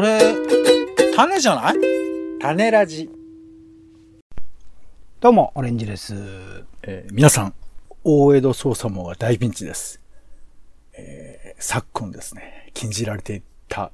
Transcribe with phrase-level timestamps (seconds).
[0.00, 0.18] それ、
[1.14, 1.74] 種じゃない？
[2.40, 3.10] 種ラジ。
[5.20, 6.14] どうも、オレンジです。
[6.82, 7.54] えー皆さん、
[8.02, 10.00] 大江戸捜査網は大ピンチです。
[10.94, 13.92] えー昨今ですね、禁じられていた、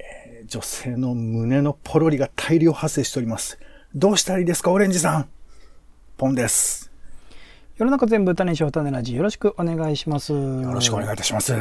[0.00, 3.56] えー女性の胸のポロリが大量発生しております。
[3.94, 5.28] どうしたらいいですか、オレンジさん。
[6.16, 6.90] ポンです。
[7.76, 10.32] 世の中全部種にしよう種ラジよろしくお願いします。
[10.32, 11.54] よよろしくお願いいたします。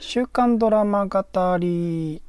[0.00, 1.24] 週刊ドラマ語
[1.58, 2.20] り。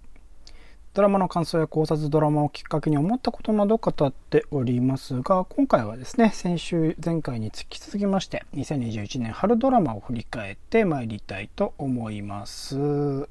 [0.98, 13.30] ドラマの感想や考察ドラマをきっかけに思ったことなど語っておりますが、今回はですね、先週前回につき続きまして、2021年春ドラマを振り返って参りたいと思います。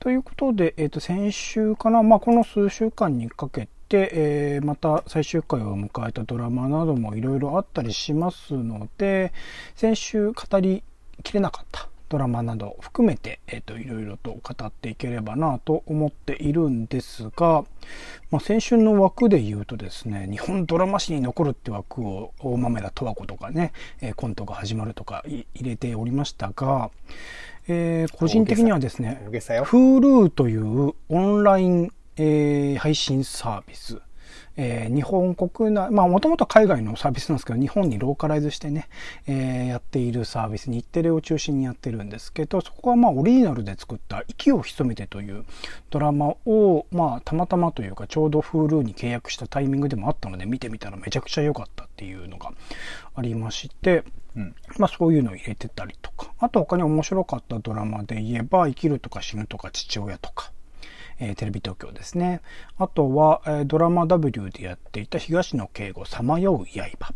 [0.00, 9.34] ということで、えっ、と、先週かな、まあ、この数週間にかけて、えーまた最終回を迎えたドラマなどもいろいろあったりしますので、
[9.76, 10.82] 先週語り
[11.22, 17.64] きれなかったドラマなどを含めて、えっ、と、いろいろと語っていければなと思っているんですが、
[18.30, 26.90] まあ、先週の枠で言うとですね、日本ドラマ史に残るって枠を大豆田十和子とかね、えーコントが始まるとかい入れておりましたが、
[27.66, 34.02] えー個人的にはですね Hulu というオンライン、えー配信サービス、
[34.56, 38.88] えー日本国内、まあもともと海外のサービスなんですけど、日本にローカライズしてね、
[39.26, 45.44] えーやっているサービス、日テレを中心にやってるんですけど、そこはまあオリジナルで作った息を潜めてという
[45.90, 52.52] ドラマを、まあたまたまというかちょうど Hulu に契約したタイミングでもあったので見てみたらめちゃくちゃ良かったっていうのが
[53.14, 54.04] ありまして、
[54.36, 54.54] うん。
[54.78, 60.52] まあそういうのを入れてたりとか、あと他に面白かったドラマで言えば、生きるとか死ぬとか父親とか、
[61.18, 62.40] えーテレビ東京ですね。
[62.78, 67.14] あとは、えードラマ W でやっていた東野圭吾さまよう刃。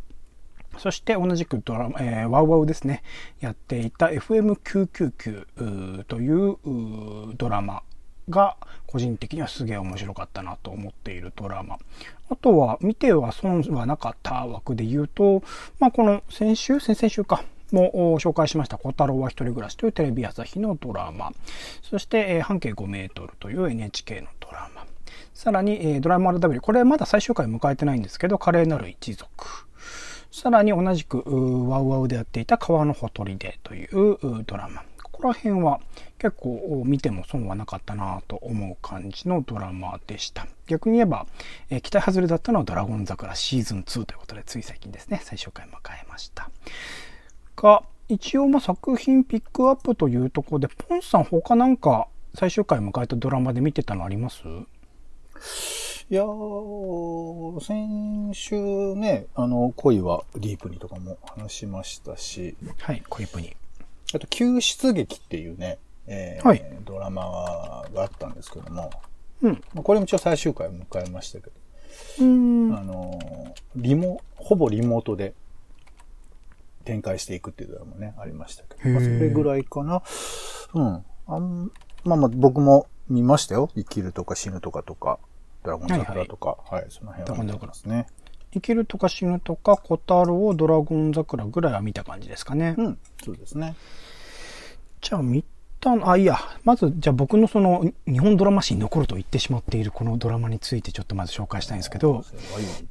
[0.78, 3.02] そして同じくドラ、えーワウワウですね、
[3.40, 6.56] やっていた FM999 という
[7.36, 7.82] ドラマ
[8.28, 11.78] が個人的にはすげえ面白かったなと思っているドラマ。
[12.28, 15.42] あとは見ては損はなかった枠で言うと、
[15.78, 17.42] まあこの先週、先々週か。
[17.72, 21.32] もお紹介しました「小太郎は一人暮らし」というテレビ朝日のドラマ
[21.82, 24.86] そして、えー半径5メートルという NHK のドラマ
[25.34, 29.28] さらに、えードラマ RW これまだ最終回迎えてないんですけど「華麗なる一族」
[30.30, 31.22] さらに同じく
[31.68, 34.82] ワウワウでやっていた川のほとりでというドラマ。
[35.02, 35.80] ここら辺は
[36.18, 40.46] 結構見ても損はなかったなぁと思う感じのドラマでした。
[40.66, 41.26] 逆に言えば、
[41.70, 46.50] えー期待外れだったのはドラゴン桜シーズン2ということでつい最近ですね、最終回迎えました。
[47.56, 54.42] が、一応まあ作品ピックアップというところで、ポンさん他なんか最終回迎えたドラマで見てたのあります？
[56.08, 63.56] いやー、先週ね、あの、恋はディープにとかも話しましたし、はい、コイプに。
[64.14, 68.92] あと、救出劇っていうね、えーはいドラマがあったんですけども、
[69.42, 69.52] うん。
[69.74, 71.52] まあこれも一応最終回を迎えましたけど、
[72.20, 72.78] うーん。
[72.78, 75.34] あのー、リモ、ほぼリモートで
[76.86, 80.02] 展開していくっていうドラマね、ありましたけど、まあ、それぐらいかな。
[80.72, 81.04] うん。
[81.26, 81.70] あん
[82.04, 83.68] まあまあ僕も見ましたよ。
[83.74, 85.18] 生きるとか死ぬとかとか、
[85.64, 88.06] ドラゴン桜とか、はい、その辺は見てますね。
[88.52, 92.74] 生きるとか死ぬとか、小太郎、ドラゴン桜ぐらいは見た感じですかね。
[92.78, 93.74] うん、そうですね。
[95.00, 95.44] じゃあ見
[95.86, 102.24] たの、あ、いや、まず、じゃあ僕のその、日本ドラマ史に残ると言ってしまっているこのドラマについてちょっとまず紹介したいんですけど、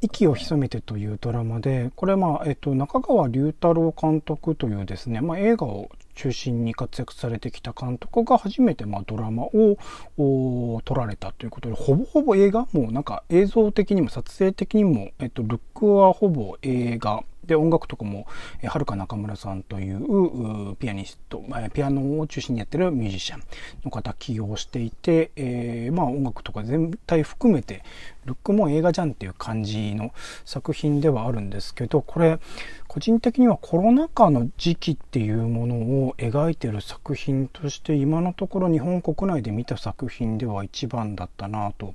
[0.02, 12.66] 息を潜めてというドラマで、これまあ、えっと、中川龍太郎監督というですね、まあ映画を中心に活躍されてきた監督が初めてまあドラマを撮られたということで、ほぼほぼ映画？
[12.72, 17.26] もうなんか映像的にも撮影的にも、えっと、ルックはほぼ映画。
[17.46, 18.28] で、音楽とかも、
[18.64, 23.44] はるか中村さんというピアニスト、ピアノを中心にやってるミュージシャン
[23.84, 27.84] の方起用していて、えーまあ音楽とか全体含めて、
[28.26, 30.12] ルックも映画じゃんっていう感じの
[30.46, 32.40] 作品ではあるんですけど、これ、
[32.88, 41.94] 個人的にはコロナ禍の時期っていうものを描いてる作品として、今のところ日本国内で見た作品では一番だったなと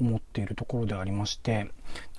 [0.00, 1.70] 思っているところでありまして、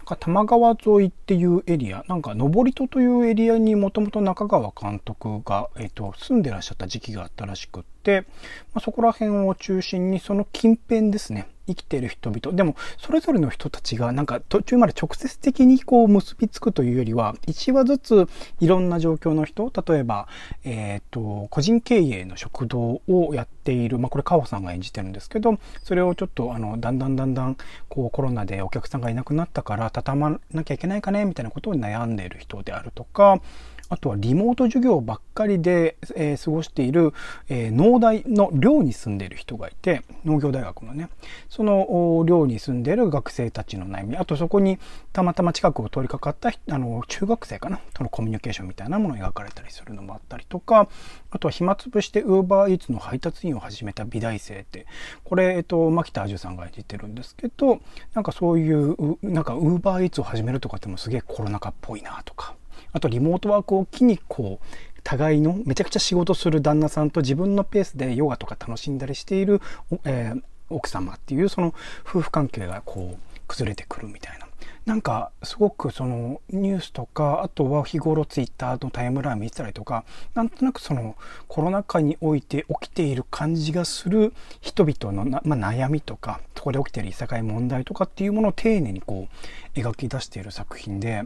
[0.05, 8.25] 多摩川沿いっていうエリア、なんか登戸というエリアにもともと中川監督が、えっと、住んでらっしゃった時期があったらしくって、
[8.73, 12.55] まあ、そこら辺を中心にその近辺ですね、生きてる人々。
[12.55, 18.27] でも、それぞれの人たちが、なんか途中まで直接的にこう結びつくというよりは、1話ずつ
[18.59, 20.27] いろんな状況の人、例えば、
[20.63, 27.57] えっ、と、個人経営の食堂をやっている、まあこれ、カオさんが演じてるんですけど、それをちょっと、あの、だんだんだんだん、
[27.89, 33.41] こうコロナでお客さんがいなくなったから、畳まなきゃいけないかね、みたいなことを悩んでいる人であるとか、
[33.89, 37.13] あとはリモート授業ばっかりで、えー、過ごしている、
[37.49, 41.09] えー、農大の寮に住んでいる人がいて、農業大学のね、
[41.49, 44.79] その寮に住んでいる学生たちの悩み、あとそこに
[45.13, 50.89] たまたま近くを通りかかったあの中学生かな、とのコミュニケーションみたいなものを描かれたりするのもあったりとか、
[51.29, 54.87] あとは暇つぶして UberEats の配達員を始めた美大生って、
[55.23, 57.79] これ、えっと、牧田樹さんが演じてるんですけど、
[58.13, 62.55] なんかそういう、なんか UberEats を始めるとかってもすげえコロナ禍っぽいなとか、
[62.95, 64.65] あとリモートワークを機にこう、
[65.03, 69.61] 互いのめちゃくちゃ仕事する旦那さんと自分のペースでヨガとか楽しんだりしている、
[70.05, 71.75] えー、奥様っていうその
[72.07, 74.47] 夫婦関係がこう崩れてくるみたいな。
[74.85, 80.05] なんかすごくそのニュースとかあとは日頃ツイッターのタイムライン見てたりとか
[80.35, 81.15] なんとなくその
[81.47, 84.31] コロナ禍において起きている感じがする
[84.61, 89.27] 人々のまあ、悩みとかそこで起きているいさかい問題とかっていうものを丁寧にこ
[89.75, 91.23] う描き出している作品で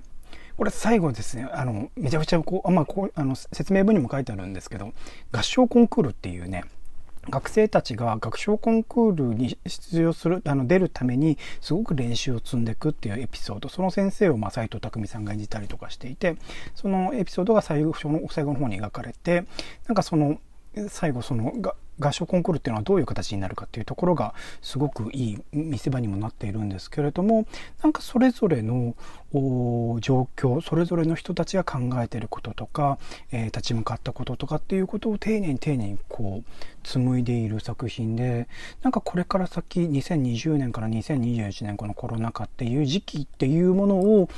[0.59, 4.91] これ最後ですね、あの、めちゃくちゃこう、あまあ、こう、あの、説明文にも書いてあるんですけど、
[5.31, 6.65] 合唱コンクールっていうね、
[7.29, 16.35] 学生たちが学唱コンクールに出場する、あの、出るために、すごく練習を積んでいくっていうエピソード、その先生を、まあ、斎藤匠さんが演じたりとかしていて、
[16.75, 19.45] そのエピソードが最後の、最後の方に描かれて、
[19.87, 20.41] なんかその、
[20.89, 21.53] 最後その
[21.99, 27.45] 合唱コンクールっていうのはどういう形になるかっていうところがすごくいい見せ場にもなっているんですけれども
[27.83, 28.95] なんかそれぞれの
[29.99, 32.97] 状況それぞれの人たちが考えていることとか、
[33.31, 36.51] えー、立ち向かったこととかっていうことを丁寧に丁寧にこう
[36.83, 38.47] 紡いでいる作品で
[38.81, 44.29] なんかこれから先2020年から2021年このコロナ禍っていう時期っていうものを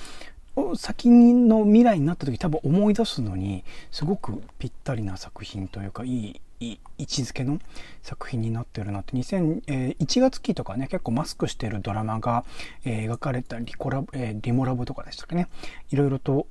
[0.76, 7.60] 先の未来になった時多分思い出すのにすごくぴったりな作品というかいい位置づけの
[8.04, 9.14] 作品になってるなって。
[9.14, 12.46] 2001、えー、月期とかね結構マスクしてるドラマが、
[12.86, 15.48] えー、描かれたリコラ、えー、リモラブとかでしたっけね。
[15.90, 16.46] いろいろと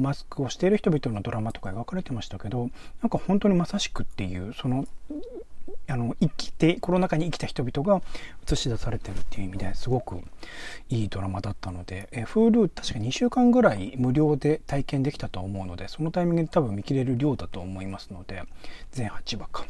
[0.00, 2.70] マスクをしている人々のドラマとか描かれてましたけど
[3.02, 4.86] なんか本当にまさしくっていうその
[5.86, 8.02] あの生きてコロナ禍に生きた人々が
[8.50, 10.20] 映し出されてるっていう意味ですごく
[10.88, 18.44] いいドラマだったので、え Hulu 確か2週間ぐらい無料で体験できたと思うのでそのタイミングで多分見切れる量だと思いますので
[18.92, 19.66] 全8話か。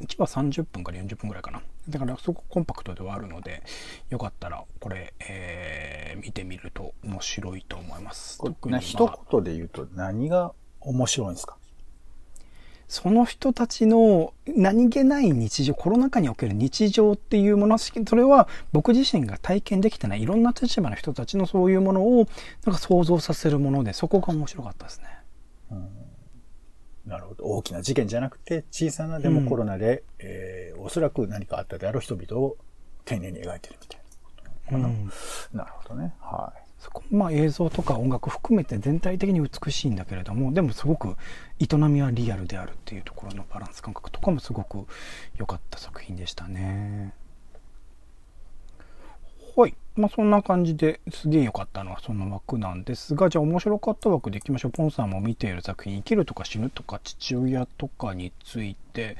[0.00, 1.62] 1話30分から40分ぐらいかな。
[1.88, 3.62] だからすごくコンパクトではあるので
[4.10, 8.38] よかったらこれ、えー、見てみると面白いと思います。
[8.80, 11.56] 一言で言うと何が面白いんですか？
[12.88, 22.28] その人たちの何気ない日常、コロナ禍における日常っていうもの、それは僕自身が体験できてないいろんな立場の人たちのそういうものを
[22.64, 25.06] なんか想像させるもので、そこが面白かったですね。
[25.72, 25.88] うん
[27.06, 27.44] なるほど。
[27.44, 32.56] 大きな事件じゃなくて、小さなでもコロナで、うん、えー、おそらく何かあったである人々を
[33.04, 34.88] 丁寧に描いてるみたいな。
[34.88, 35.10] うん、
[35.52, 36.14] なるほどね。
[36.20, 36.65] はい。
[36.86, 41.16] そこまあ映像とか音楽含めて全体的に美しいんだけれどもでもすごく
[41.58, 44.86] 営みはリアルであるっていうところのバランス感覚とかもすごく
[45.36, 47.12] 良かった作品でしたね。
[49.56, 49.74] はい。
[49.96, 54.70] まあそんな感じですげえ良かったのはその枠なんですが、じゃあ面白かった枠でいきましょう。
[54.72, 59.16] ポンさんも見ている作品、生きるとか死ぬとか父親とかについて、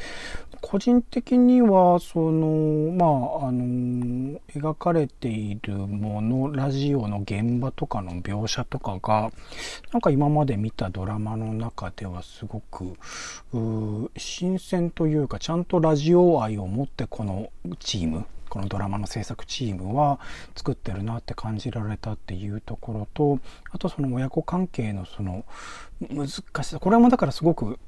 [0.61, 3.07] 個人的には、その、ま
[3.47, 9.31] あ、あの、描かれているもの、ラジオの現場とかの描写とかが、
[9.93, 12.97] なんか今まで見たドラマの中ではすごく、
[14.17, 20.21] 新鮮というか、ちゃんとラジオ愛を持ってこのチーム、このドラマの制作チームは
[20.55, 23.39] 作ってるなって感じられたっていうところと
[23.71, 25.45] あとその親子関係のその
[26.11, 27.79] 難しさこれもだからすごく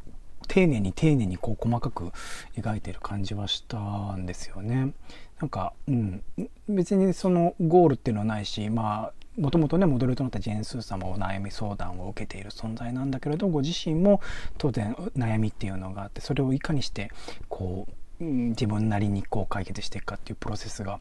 [0.47, 2.11] 丁寧に丁寧にこう細かく
[2.57, 4.93] 描いてる感じはしたんですよね。
[5.41, 6.23] なんか、うん、
[6.69, 14.21] 別にそのゴールっていうのはないしまあもともとねモデルとなったジェーン・スー様お悩み相談を受けている存在なんだけれどご自身も
[14.57, 17.13] 当然悩みっていうのがあってそれをいかにして
[17.49, 21.01] こう自分なりにこう解決していくかっていうプロセスが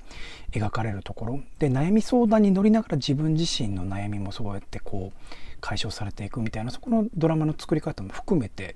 [0.52, 1.40] 描かれるところ。
[1.60, 5.22] で悩み相談に乗りながら自分自身の悩みもそうやってこう
[5.60, 8.76] 解消されていくみたいなそこのドラマの作り方も含めて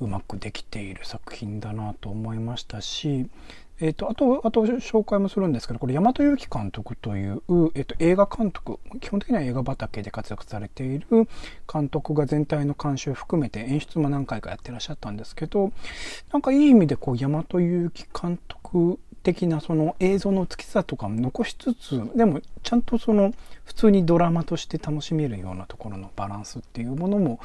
[0.00, 3.28] うまくできている作品だなと思いましたし
[3.80, 7.42] えっ、ー、と、あと、あと紹介もするんですけど、これ、大和祐樹監督という、
[7.74, 11.06] えっ、ー、と、映画監督、基本的には映画畑で活躍されている
[11.70, 15.72] 監督が全体の監修含めて演出も何回かやってらっしゃったんですけど、
[16.32, 23.34] なんかいい意味で、こう、大和祐樹監督的なその映像の美しさとかも残しつつでもちゃんとその
[23.66, 27.40] 普通にドラマとして楽しめるようなところのバランスっていうものも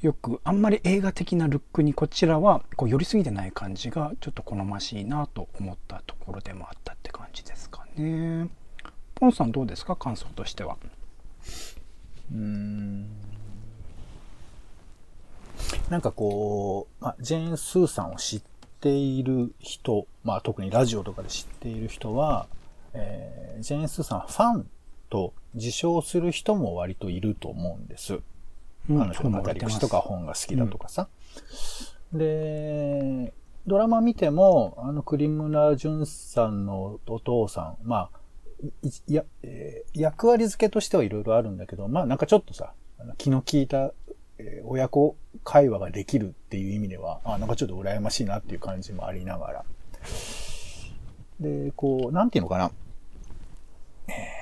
[0.00, 8.48] よくあんまり映画的なルックにこちらはこう寄りすぎてない感じがちょっと好ましいなと思ったところでもあったって感じですかね。
[9.14, 9.94] ポンさんどうですか？
[9.94, 10.76] 感想としては。
[12.32, 13.06] うん
[15.90, 18.42] なんかこう、まあ、ジェーン・スーさんを知っ
[18.80, 22.46] ている人、まあ、特にラジオとかで知っている人は、
[22.94, 24.70] えー、ジェーン・スーさんはファン
[25.08, 28.20] と自称する人も割といると思うんです。
[28.88, 31.08] うんあの人の語り口とか本が好きだとかさ。
[32.12, 33.34] で、
[33.66, 38.18] ドラマ見ても、あの、クリムナ・ジュンさんのお父さん、まあ、
[39.06, 43.92] や、えー役割付けとしてはいろいろあるんだけど、まあなんかちょっとさ、あの気の利いた、
[44.38, 49.64] えー親子会話ができるっていう意味では、あなんかちょっと羨ましいなっていう感じもありながら。
[51.40, 52.70] で、こう、なんていうのかな。
[54.08, 54.37] えー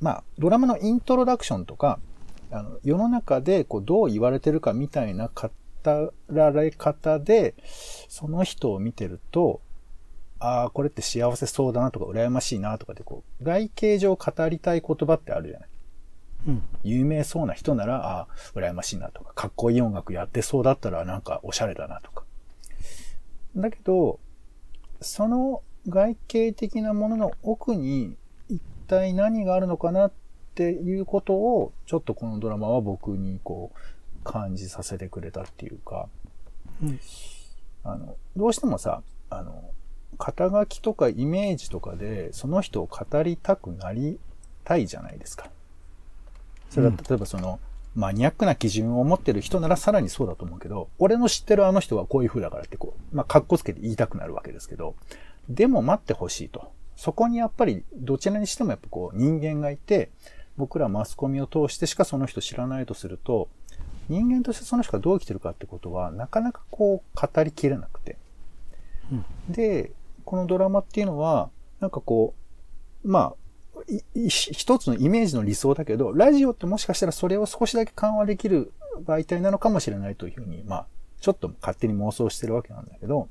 [0.00, 1.98] まあ、ドラマのイントロダクションとか、
[2.50, 5.50] あの、世の中でこうどう言われてるかみたいな語
[6.28, 7.54] られ方で、
[8.08, 9.60] その人を見てると、
[10.38, 15.68] ああ、これって幸せそうだなとか、羨ましいなとかで、こう、外形上語りたい言葉ってあるじゃない。
[16.48, 16.62] うん。
[16.82, 22.24] 有名そうな人なら、ああ、羨ましいなとか、かっこいい音楽やってそうだったら、なんかおしゃれだなとか。
[23.54, 24.18] だけど、
[25.02, 28.18] その外形的なものの奥に、一
[28.90, 30.12] 体何があるのかなっ
[30.54, 33.78] ていうことを、ちょっとこのドラマは僕にこう、
[34.24, 36.08] 感じさせてくれたっていうか、
[36.82, 37.00] うん。
[37.84, 39.70] あの、どうしてもさ、あの、
[40.18, 44.18] 肩書きとかイメージとかで、その人を語りたくなり
[44.64, 45.50] たいじゃないですか。
[46.68, 47.60] それはうん例えばその、
[47.94, 54.94] マニアックな基準を持ってる人ならさらにそうだと思うけど、俺の知ってるあの人はこういう風だからってこう、まあ、格好つけて言いたくなるわけですけど、
[55.48, 56.70] でも待ってほしいと。
[57.00, 60.10] そこにやっぱり、どちらにしてもやっぱこう、人間がいて、
[60.58, 63.48] 僕らマスコミを通してしかその人知らないとすると、
[64.10, 68.18] 人間としてその人がどう生きてるかってことは、なかなかこう、語りきれなくて。
[69.10, 69.92] うんで、
[70.26, 71.48] このドラマっていうのは、
[71.80, 72.34] なんかこ
[73.02, 73.32] う、ま
[73.74, 73.82] あ、
[74.14, 78.74] 一つのイメージの理想だけど、ラジオってもしかしたらそれを少しだけ緩和できる
[79.06, 80.86] 媒体なのかもしれないというふうに、まあ、
[81.22, 83.30] ちょっと勝手に妄想してるわけなんだけど、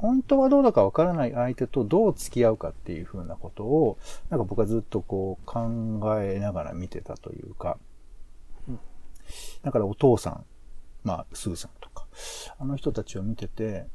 [0.00, 3.98] 本当はどうだかわからない相手とどう付き合うかっていうふうなことを、
[4.30, 7.76] なんか僕はずっとこう考えながら見てたというか、
[9.62, 10.44] だからお父さん、
[11.04, 12.06] まあ、スーさんとか、
[12.58, 13.88] あの人たちを見てて、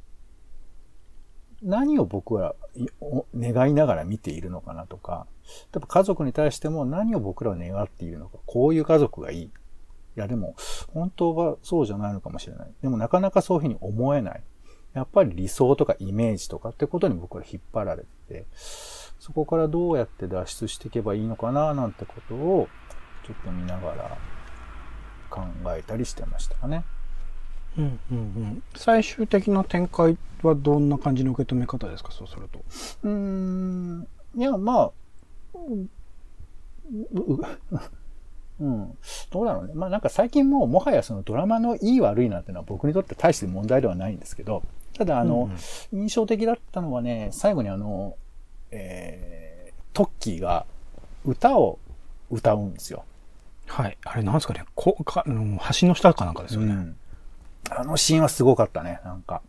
[1.64, 2.56] 何を僕は
[3.36, 5.26] 願いながら見ているのかなとか、
[5.74, 9.42] 例えば家族に対しても何を僕らは願っているのか、こういう家族がいい。
[9.46, 9.52] い
[10.14, 10.56] やでも、
[10.94, 12.72] 本当はそうじゃないのかもしれない。
[12.84, 14.44] でもなかなかそういうふうに思えない。
[14.96, 18.46] やっぱり理想とかイメージとかってことに僕は引っ張られて、
[19.20, 22.70] そこからどうやって脱出していけばいいのかななんてことを、
[23.28, 24.18] ちょっと見ながら
[25.30, 25.42] 考
[25.76, 26.86] えたりしてましたかね。
[27.78, 28.64] うんうんうん。
[28.74, 32.60] 最終的な展開はどんな感じの受け止め方ですかそうすると。
[33.04, 34.08] うーん。
[34.36, 34.92] いや、まあ、
[35.56, 35.90] うん、
[36.94, 37.42] う
[38.62, 38.98] うん。
[39.30, 39.74] どうだろうね。
[39.74, 44.64] まあなんか最近もうもはやそのドラマのいい悪いなんてのは僕にとって大して問題ではないんですけど、
[44.98, 45.50] ただあの、
[45.92, 48.16] 印象的だったのはね、最後にあの、
[48.72, 50.66] えー、トッキーが
[51.26, 51.80] 歌を
[52.30, 53.04] 歌うんですよ。
[53.68, 53.98] はい。
[54.04, 56.74] あれなんですかねこかあの橋の下かなんかですよね。
[56.74, 56.98] うん
[57.72, 59.42] あのシーンはすごかったね、なんか。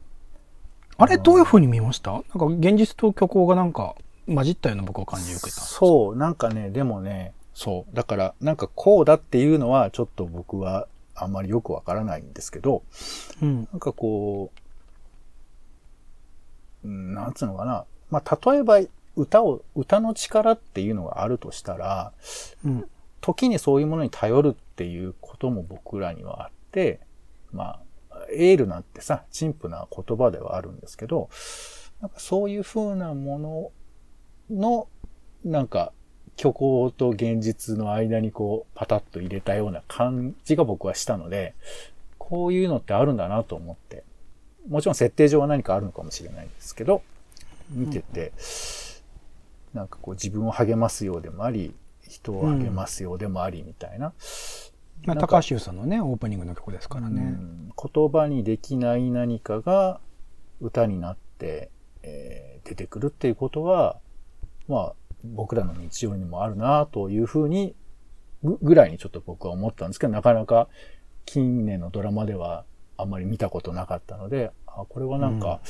[0.97, 2.12] あれどういう風に見ました？
[2.12, 3.95] なんか現実と虚構がなんか
[4.26, 5.61] 混じったような僕は感じを受けた。
[5.61, 7.95] そう、なんかね、でもね、そう。
[7.95, 12.83] だから、なんかこうだっていうのは、ちょっと僕はあんまりよくわからないんですけど、
[13.43, 13.69] うん。
[13.71, 14.61] なんかこう、
[16.87, 17.85] うんなんつうのかな。
[18.11, 18.81] まあ、例えば
[19.16, 22.12] 歌を、歌の力っていうのがあるとしたら、
[22.64, 22.88] うん。
[23.21, 27.00] 時にそういうものに頼るっていうことも僕らにはあって、
[27.52, 31.28] まあ、エールなんてさ、陳腐な言葉ではあるんですけど、
[32.00, 33.71] なんかそういう風なもの
[34.50, 34.88] の、
[35.45, 35.93] なんか、
[36.38, 41.55] 虚構と現実の間にこう、パタッと入れたような感じが僕はしたので、
[42.19, 44.05] こういうのってあるんだなと思って。
[44.69, 47.03] もちろん設定上は何かあるのかもしれないですけど、
[47.71, 48.33] 見てて、
[49.75, 51.75] なんかこう自分を励ますようでもあり、
[52.09, 54.13] 人を励ますようでもありみたいな。
[55.05, 57.23] まあ、高橋優さんのね、オープニングの曲ですからね。
[57.23, 60.01] うん言葉にできない何かが
[60.63, 61.71] 歌になって、
[62.03, 64.01] えー出てくるっていうことは、
[64.69, 64.95] まあ、
[65.25, 67.75] 僕らの日常にもあるなというふうに、
[68.43, 70.69] ぐぐらいにちょっと僕は思ったんですけど、なかなか
[71.25, 72.65] 近年のドラマでは
[72.97, 75.61] あんまり見たことなかったので、あこれはなんか、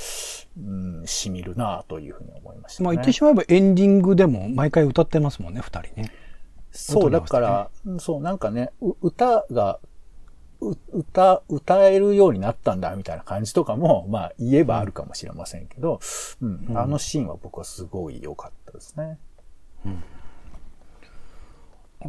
[0.59, 2.85] うん、しみるなというふうに思いました、ね。
[2.85, 6.13] まあ言ってしまえばエンディングでも毎回歌ってますもんね、二人ね。
[6.73, 9.79] そう、だから、うんそう、なんかね、う歌が、
[10.61, 16.01] う歌、歌えるようになったんだ、みたいな感じとかも、まあ、言えばあるかもしれませんけど、
[16.43, 19.19] うん、うんあのシーンは僕はすごい良かったですね。
[19.85, 19.89] あ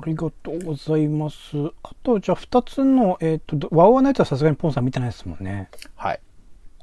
[0.02, 1.58] ありがとうございます。
[1.84, 5.70] あと、じゃあ2つの、えっ、ー、と、ワオワのやつはさすがにポンさん見てないですもんね。
[5.96, 6.20] はい。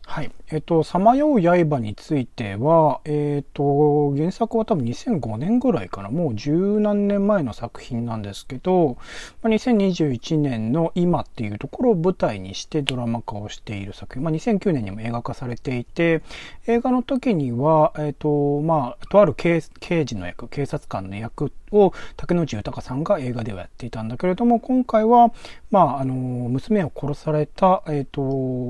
[0.06, 0.30] はい。
[0.50, 6.10] えっ、と、さまよう刃については、えっ、と、原作は多分2005年ぐらいかな。
[6.10, 8.98] もう十何年前の作品なんですけど、
[9.42, 14.22] まあ、2021年の今っていうところを舞台にしてドラマ化をしている作品。
[14.22, 16.22] まあ、2009年にも映画化されていて、
[16.66, 25.32] 映画の時には、えっ、と、まあ、とある刑事の役、警察官の役を竹野内豊さんが映画ではやっていたんだけれども、今回は、
[25.70, 28.22] まあ、あの、娘を殺された、えっ、と、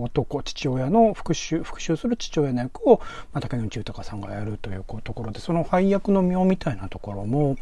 [0.02, 3.00] 男、父親の復讐、復讐する父親の役を、
[3.32, 7.56] まあ、竹野内豊さんがやるというところで、その配役の妙みたいなところも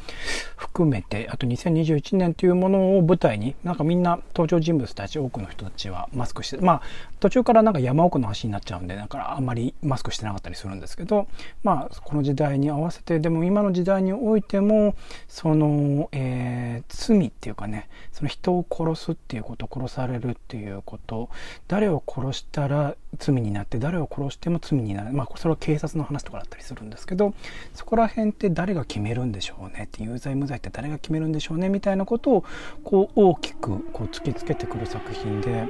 [0.56, 6.82] 含めて、あと2021年というものを舞台に、なんかみんな登場人物たち、多くの人たちはマスクして、まあ、
[7.20, 11.26] 途中からなんか山奥の橋になっちゃうんで、だからあんまりマスクしてなかったりするんですけど、
[11.62, 14.94] まあ、この時代に合わせて、でも今の時代においても、
[15.32, 21.30] その、えー、罪っていうかね、その人を殺すっていうこと、殺されるっていうこと、
[21.68, 25.12] 誰を殺したら罪になって誰を殺しても罪になる。
[25.14, 27.32] まあそれは警察の話とかだったりするんですけど
[27.72, 29.84] そこら辺って誰が決めるんでしょうね？
[29.84, 31.70] って有罪無罪って誰が決めるんでしょうね？
[31.70, 32.44] みたいなことを
[32.84, 35.66] こう大きくこう突きつけてくる作品で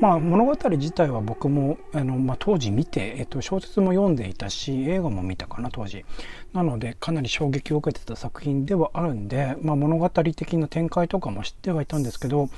[0.00, 6.04] まあ物語自体は僕もあの、まあ、当時見て、えっと、小説も読んでいたし映画も見たかな当時。
[6.52, 12.48] なのでかなり衝撃を受けてた作品ではああるんで、まあ、物語的な展開とかも知ってはいたんですけど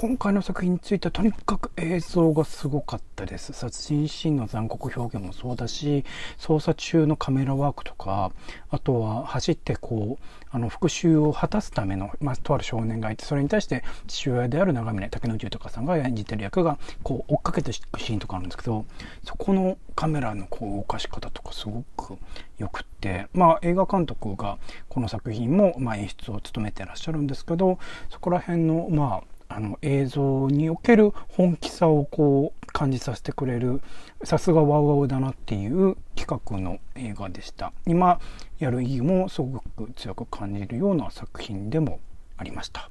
[0.00, 3.52] 今回の作品についてはとにかく映像がすごかったです。
[3.52, 6.06] 殺人シーンの残酷表現もそうだし
[6.38, 8.32] 捜査中のカメラワークとか
[8.70, 18.86] あとは走ってこうあの復讐を果たすための、まあ、とある少年がいてそれに対して父親である長峰竹野内豊さんが演じてる役がこう追っかけていくシーンとかあるんですけど
[19.22, 22.16] そこのカメラのこう動かし方とかすごく
[22.56, 24.56] よくって、まあ、映画監督が
[24.88, 27.78] この作品もまあ演出を務めてらっしゃるんですけど
[28.08, 33.82] そこら辺のまああの映像における本気さをこう感じさせてくれる
[34.22, 37.72] さすがワウワウだなっていう企画の映画でした。
[37.84, 38.20] 今
[38.60, 41.98] やる意義もすごく強く感じるような作品でも
[42.36, 42.88] ありました。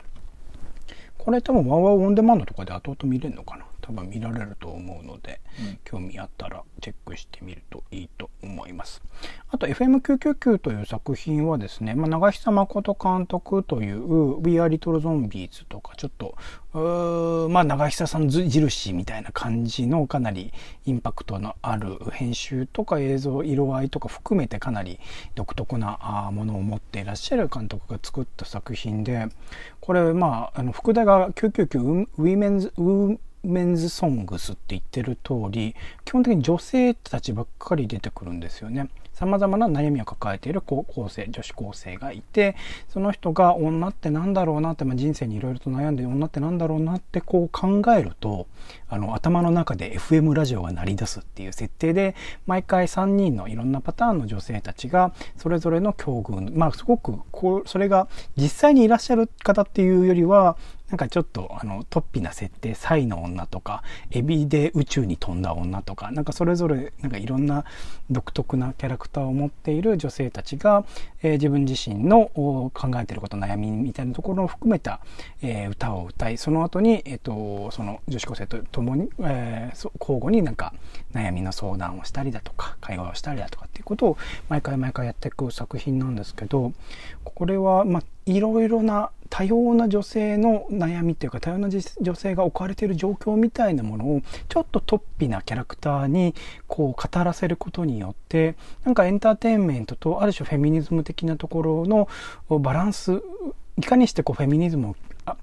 [1.17, 3.65] これ多分ワウワウオンデマンドとかで後々見れるのかな。
[3.89, 9.02] 多分見られると思うので、うん、興味あったらチェックしてみるといいと思います。
[9.49, 16.38] あと FM999 という作品はですね、まあ、長久誠監督という We Are Little Zombies とかちょっと、
[17.49, 20.54] まあ長久さん印みたいな感じのかなり
[20.86, 24.99] インパクトのある編集とか映像、色合いとか含めてかなり
[25.34, 29.30] 独特なものを持っていらっしゃる監督が作った作品で、
[29.82, 35.75] これまあ、あの、副題が999 Women's、Men's Songs って言ってる通り、
[36.06, 38.89] 基本的に女性たちばっかり出てくるんですよね。
[39.19, 42.56] 様々な悩みを抱えている高校生、女子高生がいて、
[42.88, 48.47] その人が女ってなんだろうなって、まあ、人生にいろいろと悩んで女ってなんだろうなってこう考えると、
[48.88, 52.15] あの、頭の中で FM ラジオが鳴り出すっていう設定で、
[52.47, 60.56] 毎回3人のいろんなパターンの女性たちが、それぞれの境遇、まあすごく、こう、それが実際にいらっしゃる方っていうよりは、
[60.89, 67.63] なんかちょっとあの突飛な設定、サイの女とか、エビで宇宙に飛んだ女とか、なんかそれぞれなんかいろんな
[68.10, 70.86] 独特なキャラクターを持っている女性たちが、
[71.21, 74.99] えー、自分自身の考えていること、悩みみたいなところを含めた、
[75.41, 80.73] えー、歌を歌い、その後に、えっ、ー、と、その女子高生と共に、えー、交互になんか
[81.13, 84.17] 悩みの相談をしたりだとか、会話をしたりだとかっていうことを
[84.49, 86.73] 毎回毎回やっていく作品なんですけど、
[87.23, 96.36] これは、まあ、いろいろな多様な女性の悩みっていうか多様な女性が置かれている状況みたいなものをちょっと突飛なキャラクターに
[96.68, 102.08] こう語らせることによってなんかエンターテインメントとある種フェミニズム的なところの
[102.60, 103.22] バランス
[103.78, 104.96] いかにしてこうフェミニズムを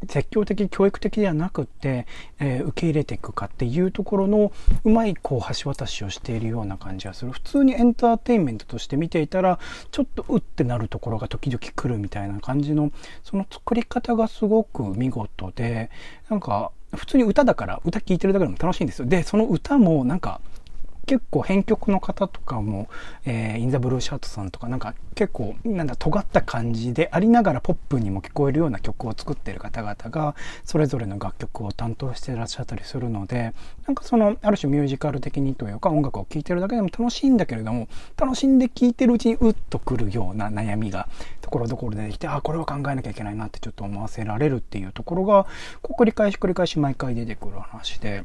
[0.08, 2.06] 積極的教育的ではなくって、
[2.38, 4.52] えー、受け入れていくかっていうところの
[4.84, 7.32] うまいこう橋渡しをしているような感じがする。
[7.32, 9.58] 普通にエンターテインメントとして見ていたら
[9.90, 12.90] ちょっとうってなるところが時々来るみたいな感じの
[13.24, 15.90] その作り方がすごく見事で
[16.28, 19.06] なんか普通に歌だから歌聴いてるだけでも楽しいんですよ。
[19.06, 20.40] でその歌もなんか
[21.06, 22.88] 結構編曲の方とかも、
[23.24, 33.54] えー、インザブルーシャートさんとかなんか結構なんだ尖った感じでありながらポップにも聞こえるような曲を作ってる方々がそれぞれの楽曲を担当していらっしゃったりするので
[33.86, 41.08] なんかそのある種ミュージカル的にというか音楽を聴いてるだけでも楽しいんだけれども楽しんで聴いてるうちにうっとくるような悩みが
[41.40, 45.46] ところどころでできてあこれは考えなきゃいけないなってちょっと思わせられるっていうところが
[45.80, 48.24] こう繰り返し繰り返し毎回出てくる話で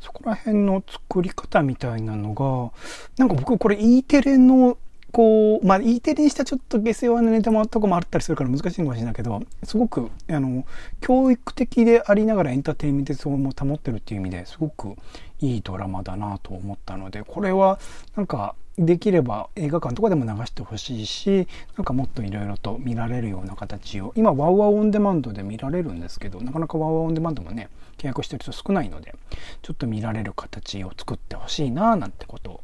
[0.00, 2.72] そこら辺の作り方みたいなのが、
[3.18, 4.78] なんか僕これ E テレの
[5.12, 10.64] こう、まあ、E テレにしたちょっと下世話なネタもとかもあったりするから難しいのかもしれないけど、すごく、あの、
[11.00, 14.94] 教育的でありながらエンターテインメント性も保ってるっていう意味ですごく
[15.40, 17.78] いいドラマだなと思ったので、これは
[18.16, 29.14] なんか、できれば映画館とかでも流してほしいし、なんかもっといろいろと見られるような形を、今、ワウワウオンデマンドで見られるんですけど、なかなかワウワウオンデマンドもね、契約してる人少ないので、
[29.60, 32.60] ちょっと見られる形を作ってほしいな、なんてことを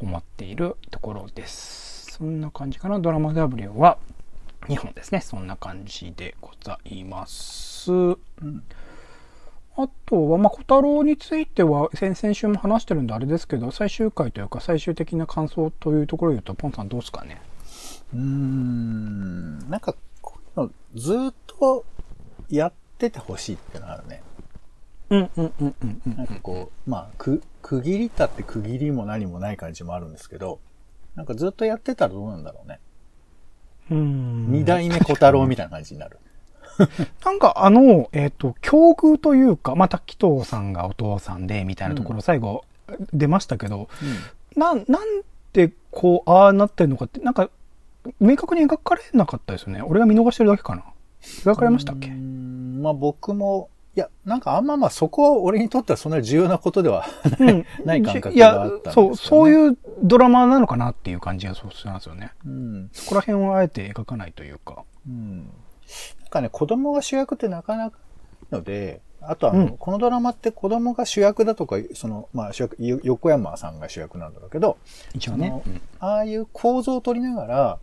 [0.00, 2.12] 思っているところです。
[2.12, 2.98] そんな感じかな。
[2.98, 3.96] ドラマ W は
[4.68, 5.20] 2本ですね。
[5.20, 7.90] そんな感じでございます。
[7.90, 8.62] うん、
[9.76, 17.42] あとは、まあ、小太郎については先々週も話してるんであれですけど、最終回というか最終的な感想というところで言うと、ポンさんどうですかね？
[18.12, 21.84] うーん、なんか、こういうのずっと
[22.48, 24.22] やっててほしいってのあるね。
[25.10, 26.16] うんうんうんうんうん。
[26.16, 30.60] なんかこう、まあ、く、区切りたって区切りも何もない感じもあるんですけど、
[31.16, 32.78] なんかずっとやってたらどうなんだろうね。
[33.90, 34.52] うん。
[34.52, 36.18] 二代目小太郎みたいな感じになる。
[37.24, 42.64] なんかあの、えっ、ー、と、境遇というか、まあ、滝藤さんがお父さんで、みたいなところ最後
[43.12, 43.88] 出ましたけど、
[44.56, 44.84] うん、な、なん
[45.52, 47.50] でこう、ああなってるのかって、なんか、
[48.20, 49.82] 明確に描かれなかったですよね。
[49.82, 50.82] 俺が見逃してるだけかな。
[51.22, 52.10] 描かれましたっけ？
[52.10, 57.06] まあ僕もいや、なんかあんままあそこは俺にとってはそんなに重要なことでは
[57.38, 62.32] ない、うん、 ない感覚があったんですよ、ね、そう、そういうドラマなのかなっていう感じがそうしますよね。
[62.44, 62.90] うん。
[62.92, 64.82] そこら辺をあえて描かないというか。
[65.08, 65.48] うん。
[66.20, 67.98] なんかね、子供が主役ってなかなか
[68.50, 74.76] ので、あとあの、うん、このドラマって子供が主役だとか、その、まあ主役、横山さんが主役なんだろうけど、
[75.14, 75.62] 一応ね。
[75.66, 77.78] うん、ああいう構造を取りながら、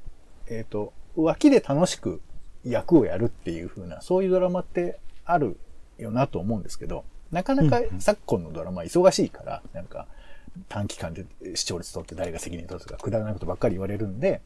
[0.47, 2.21] えっ、ー、と、脇で楽しく
[2.63, 5.57] 役をやるっていう風な、そういうドラマってある
[5.97, 10.07] よなと思うんですけど、なかなか昨今のドラマ忙しいから、なんか、
[10.67, 14.41] 短期間で視聴率取って誰が責任取るとか、くだらないことばっかり言われるんで、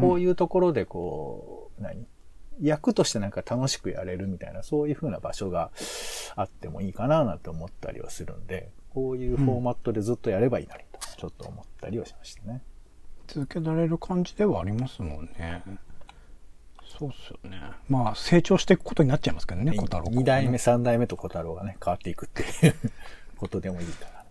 [0.00, 2.06] こういうところでこう、何？
[2.60, 5.70] 役としてなんか楽しくやれるみたいな、そういう風な場所が
[6.36, 12.62] あってもいいかななんて思ったりはするんで、こういうフォーマットでずっとやればいいのにと、ちょっと思ったりはしましたね。
[13.26, 15.62] 続けられる感じではありますもんね。
[16.98, 17.58] そうっすよね。
[17.88, 20.18] まあ、成長していくことになっちゃいますけどね、小太郎、ね。
[20.18, 22.74] 2代目、3代目と小太郎がね、変わっていくっていう
[23.36, 24.24] ことでもいいかな。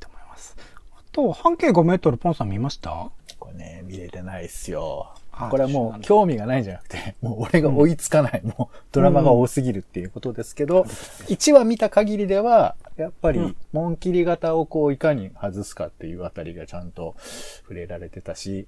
[0.00, 0.56] と思います。
[0.96, 3.10] あと、半径5メートル、ポンさん見ました？
[3.38, 5.14] これね、見れてないっすよ。
[5.50, 17.14] これはもう興味がないんじゃなくて、 もう俺が追いつかない、うん、もうドラマが多すぎるっていうことですけど、うん、1話見た限りでは、やっぱり、紋切り型をこういかに外すかっていうあたりがちゃんと
[17.62, 18.66] 触れられてたし、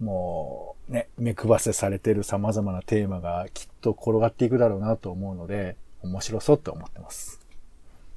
[0.00, 7.37] もうね、目配せされてる様々なテーマがきっと転がっていくだろうなと思うので、面白そうって思ってます。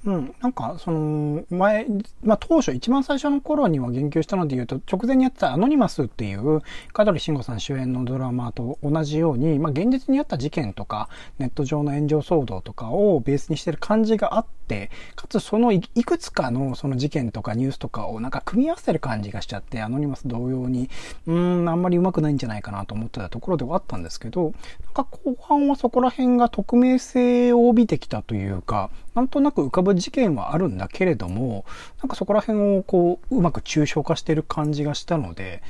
[0.04, 1.86] うん、なんか、その、前、
[2.24, 6.62] まあ、当初、一番最初の頃には言及したので言うと、直前にやってたアノニマスっていう、
[6.92, 20.90] 香取慎吾さん主演のドラマと同じように、まあ、現実にあった事件とか、ネット上の炎上騒動とかをベースにしてる感じがあって、かつそのいくつかのその事件とかニュースとかをなんか組み合わせてる感じがしちゃって、アノニマス同様に、
[21.28, 31.66] うん、あんまりうまくないんじゃないかなと思ってたところではあったんですけど、なんか後半はそこら辺が匿名性を帯びてきたというか、なんとなく浮かぶ事件はあるんだけれども、
[32.02, 35.62] なんかそこら辺をこう、うまく抽象化してる感じがしたので、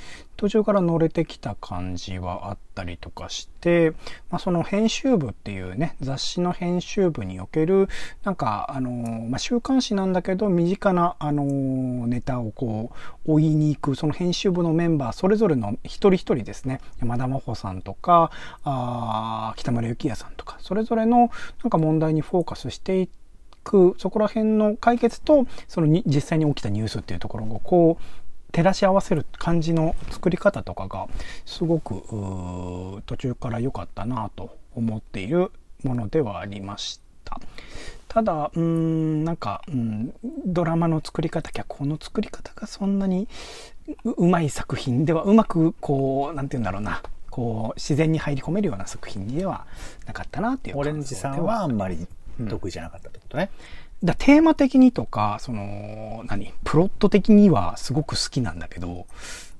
[0.42, 3.92] 途中から乗れてきた感じはあったりとかして、
[4.32, 7.90] まあ、その編集部っていうね、雑誌の編集部における、
[8.24, 8.90] なんか、あの、
[9.30, 11.44] まあ、週刊誌なんだけど、身近な、あの、
[12.08, 12.92] ネタをこ
[13.28, 18.32] う、追いに行く、その編集部のメンバー、それぞれの一人一人ですね、山田真帆さんとか、
[18.64, 21.30] あ北村幸也さんとか、それぞれの
[21.62, 23.22] なんか問題にフォーカスしていって、
[23.64, 28.04] く、そこら辺の解決と、そのに実際に起きたニュースっていうところをこう、
[28.52, 31.08] 照らし合わせる感じの作り方とかが、
[31.46, 32.02] すごく、
[33.06, 35.52] 途中から良かったなと思っている
[35.84, 37.40] ものではありました。
[38.08, 40.14] ただ、うーん、なんか、うん、
[40.46, 43.30] ドラマの作り方、脚本の作り方がそんなに
[44.04, 49.66] うまい作品では、うまく、こう、なんて言うんだろうな、こう、自然に入り込めるような作品では
[50.06, 52.06] なかったなっていうオレンジさんはあんまり
[52.48, 53.50] 得意じゃなかったってことね。
[54.02, 59.08] うん、だテーマ的にとか、その、何、プロット的にはすごく好きなんだけど、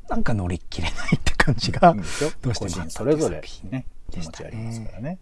[0.10, 1.96] なんか乗り切れないって感じが、
[2.42, 5.18] どうしてもそれぞれね、気持ちありますからね。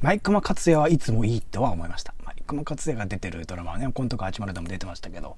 [0.00, 2.14] マイクマ勝也はいつもいいとは思いました。
[2.26, 5.36] マイクマ勝也が出てるドラマはね、コントか80でも出てましたけど、やっ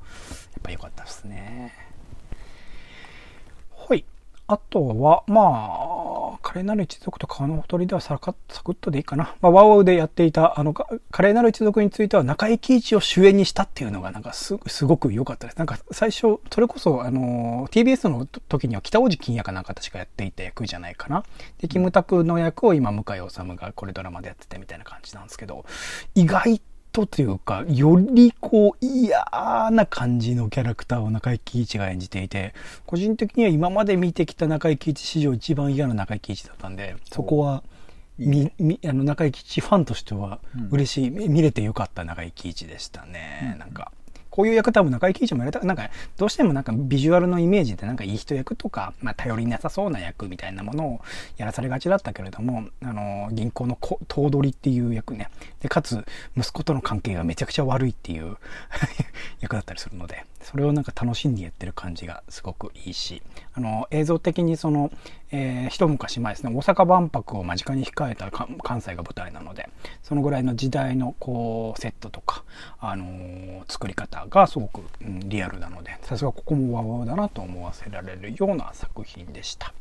[0.63, 1.73] ぱ良かったですね。
[4.49, 5.41] あとは、ま
[6.35, 9.35] あ、華麗なる一族と川のほとりではサクサクッとでいいかな。
[9.41, 10.87] まあ、ワウワウでやっていた、あの、華
[11.23, 15.57] 麗なる一族については中井貴一を主演にしたっていうのがなんかす、すごく良かったです。
[15.57, 21.25] なんか最初、それこそ、あの、TBS の時には北大路欣也かなんか確かやっていた役じゃないかな。
[21.59, 25.65] で、キムタクの役を今、向井治がこれドラマでやっててみたいな感じなんですけど、
[26.15, 29.23] 意外ととというか、よりこう嫌
[29.71, 32.55] な感じのキャラクターを中井貴一が演じていて、
[32.87, 37.63] 個人的には今まで見てきた中井貴一史上一番嫌な中井貴一だったんで、そこは、
[38.17, 40.39] み、み、あの、中井貴一ファンとしては
[40.71, 43.51] 嬉しい、うん、見れてよかった中井貴一でしたね。
[43.53, 43.93] うん、なんか、
[44.37, 51.01] こういう役多分中井貴一もやりたなんか、どうしてもなんかビジュアルのイメージでなんかいい人役とか、まあ頼りなさそうな役みたいなものを
[51.38, 55.31] やらされがちだったけれども、あの、銀行の頭取っていう役ね。
[55.61, 56.05] で、かつ、
[56.37, 58.37] 息子との関係がめちゃくちゃ悪いっていう
[59.40, 63.22] 役だったりするので、それをなんか楽しんでやってる感じがすごくいいし、
[63.55, 64.90] あの、映像的にその、
[65.33, 69.68] えー、一昔前ですね、大阪万博を間近に控えた関西が舞台なので、
[70.03, 72.44] そのぐらいの時代のこう、セットとか、
[72.79, 79.72] あのー、作り方がすごく、うん、リアルなので、さすがここもワウワウだなと思わせられるような作品でした。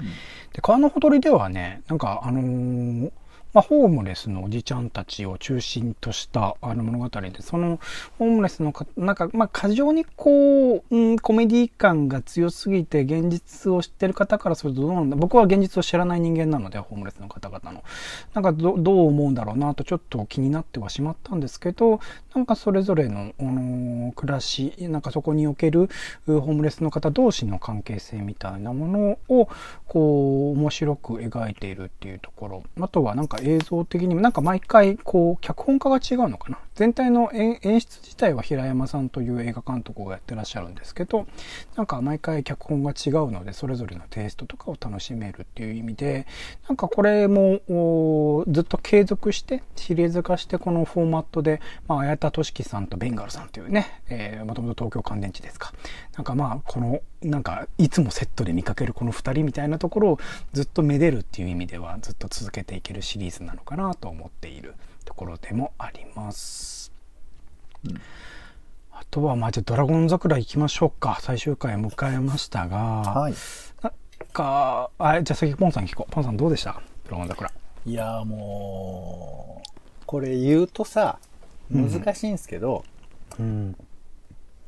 [0.00, 0.14] うん、で、
[0.62, 3.12] 川のほとりではね、なんかあのー
[3.54, 7.80] まあ、ホームレスのおじちゃんたちを中心としたあの物語で、その
[8.18, 17.82] ホームレスのか、なんか、まあ、過剰にこう、うん、コメディ感が強すぎて、現実を知ってる方からするとどうなんだ僕は現実を知らない人間なので、ホームレスの方々の。
[18.34, 22.00] なんかど、どう思うんだろうなとちょっと気になってはしまったんですけど、
[22.34, 25.88] なんかそれぞれの、あのー、暮らし、なんかそこにおける
[26.26, 29.48] ホームレスの方同士の関係性みたいなものを、
[29.86, 32.62] こう、面白く描いているっていうところ。
[32.80, 36.58] あとはなんか映像的にもなんか毎回こう脚本家が違うのかな？
[36.78, 41.26] 全体の演出自体は平山さんという映画監督がやってらっしゃるんですけど
[41.74, 46.28] なんか毎回脚本が違うのでそれぞれのテイストとかを楽しめるっていう意味で
[46.68, 55.72] なんかこれもずっと継続してシリーズ化してこのフォーマットで、まあ、綾田俊樹さんとベンガルさんというね、えー、もともと東京乾電池ですか。
[56.14, 60.18] なんかまあこのなんかいつもセットで見かけるこの2人みたいなところを
[60.52, 64.74] ずっとめでるっていう意味ではずっと続けていけるシリーズなのかなと思っている。
[65.08, 66.92] ところでもあります。
[67.82, 67.94] うん、
[68.92, 71.18] あとはまあじゃあドラゴン桜行きましょうか。
[71.22, 73.34] 最終回を迎えましたが、はい、
[73.82, 73.92] なん
[74.34, 76.12] かあじゃあ先ポンさん聞こう。
[76.12, 76.82] ポンさんどうでした？
[77.06, 77.50] ドラゴン桜。
[77.86, 79.68] いやもう
[80.04, 81.18] これ言うとさ
[81.70, 82.84] 難しいんですけど、
[83.38, 83.76] うん、うん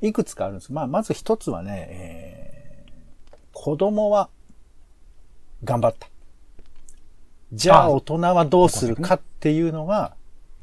[0.00, 0.72] いくつかあるんです。
[0.72, 4.30] まあ、まず一つはね、えー、子供は
[5.62, 6.08] 頑張った。
[7.52, 10.14] じゃあ大人はどうするかっていうのが、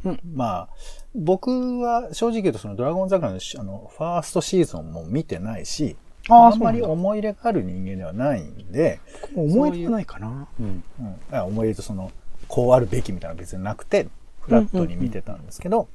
[0.06, 0.70] うん、まあ、
[1.16, 5.96] 僕は正直言うとそのドラゴン桜のあのファーストシーズンも見てないし、
[6.30, 9.00] ああんまり思い入れがある人間ではないんで。
[9.36, 10.48] 思い入れがないかな。
[10.60, 10.84] うん。
[11.32, 12.12] うん、思い入れとその、
[12.48, 14.08] こうあるべきみたいなのは別になくて、
[14.42, 15.88] フラットに見てたんですけど、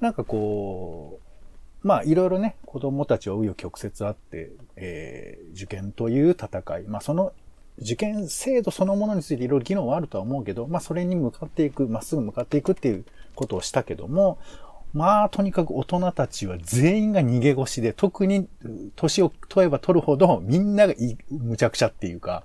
[0.00, 1.20] なんかこ
[1.82, 6.84] う、まあ、いろいろね、子供たちは紆余曲折あって、えー、受験という戦い。
[6.84, 7.32] まあ、その、
[7.80, 14.38] 受験制度そのものについていろいろ議論はあるとは思うけど、まあ、それに向かっていく、まっすぐ向かっていくっていうことをしたけども、
[14.92, 18.48] まあ、とにかく大人たちは全員が逃げ腰で、特に
[18.94, 20.94] 年を問えば取るほど、みんなが
[21.30, 22.44] むちゃくちゃっていうか、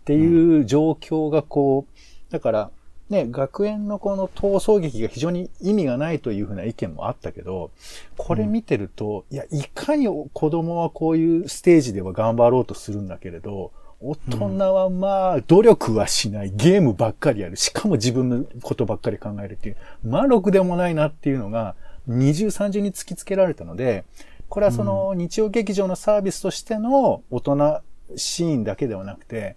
[0.00, 2.70] っていう状況がこう、だから、
[3.08, 7.70] ね、学園のこの逃走劇が非常に意味がないというふうな意見もあったけど、
[8.18, 21.74] これ見てると、いや、いかに子供はこういうステージでは頑張ろうとするんだけれど、大人はまあ、努力はしない、ゲームばっかりやる、しかも自分のことばっかり考えるっていう、まあ、ろくでもないなっていうのが、
[22.06, 24.04] 二重三重に突きつけられたので、
[24.48, 27.80] これはその日曜劇場のサービスとしての大人
[28.16, 29.56] シーンだけではなくて、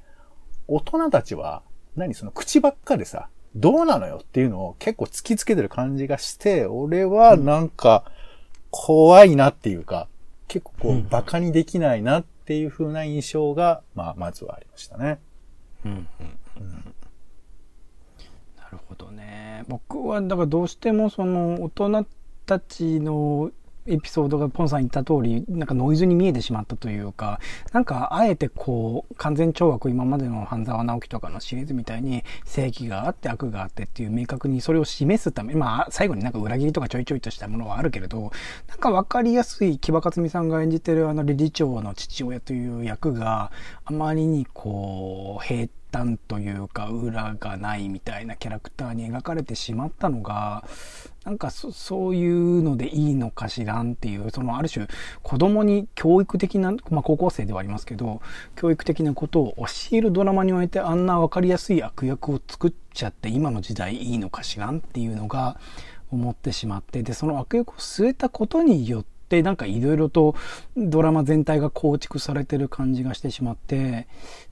[0.68, 1.62] 大人たちは、
[1.96, 8.06] 何その口ばっかでさ、どうなのよっていうのを結構突きつけてる感じがして、俺はなんか
[8.72, 10.08] 怖いなっていうか、
[10.48, 15.20] 結構こう馬鹿にできないなってていう風な印象が、まあ、まずはありましたね。
[15.86, 16.08] うん、うん、
[16.58, 16.96] うん。
[18.58, 19.66] なるほどね。
[19.68, 22.08] 僕は、だからどうしてもその大人
[22.48, 23.52] たちの
[23.90, 27.40] エピソードがポンさん言った通り、なんかノイズに見えてしまったというか、
[27.74, 38.32] なんかあえてこう、完全懲悪今までの半沢直樹とかのシリーズみたいに正義があって悪があってっていう明確にそれを示すため、まあ最後になんか裏切りとかちょいちょいとしたものはあるけれど、
[38.68, 43.52] なんかわかりやすい木場克美さんが演じてるあの理事長の父親という役が
[43.86, 50.64] あまりにこう、平端というか裏がないみたいなキャラクターに描かれてしまったのが
[51.26, 54.88] なんかそういうのでいいのかしらんっていうそのある種
[55.22, 58.22] 子供に教育的な、まあ、高校生ではありますけど
[58.56, 65.60] 教育的なことを教えるドラマにおいてあんな分かりやすい悪役を作っちゃって今の時代いいのかしらんっていうのが
[66.12, 70.36] 思ってしまってでその悪役を据えたことによってなんかいろいろと
[70.76, 74.08] ドラマ全体が構築されてる感じがしてしまって、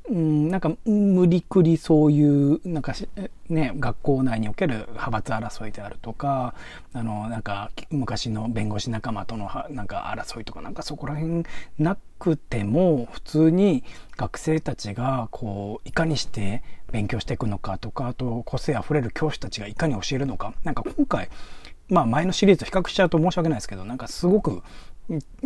[0.09, 2.93] うん、なんか無理くりそういうなんか
[3.49, 6.53] ね学校内における派閥争いであるとか
[6.93, 11.43] あのなんか昔の弁護士仲間とのなんか争いとかなんかそこら辺
[11.79, 13.83] なくても普通に
[14.15, 21.29] 学生たちがこういかにして勉強していくのかとかあと個性あふれる教師たちがいかに教えるのかなんか今回
[21.89, 24.61] まあ前のシリーズと比較しちゃうと申し訳ないですけど、なんかすごく、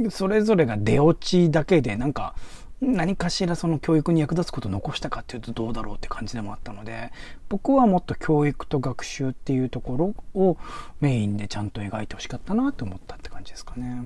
[0.09, 2.35] それぞれが出落ちだけで、なんか、
[2.81, 7.11] 何かしらその教育に役立つことを残したかっていうとどうだろうって感じでもあったので、
[7.47, 10.57] 僕はもっと教育と学習っていうところを
[10.99, 14.03] メインでちゃんと描いてほしかったなと思ったって感じですかね。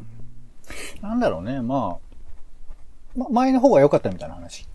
[1.02, 4.68] なんだろうね、まあ、ま、前の方が良かったみたいな話。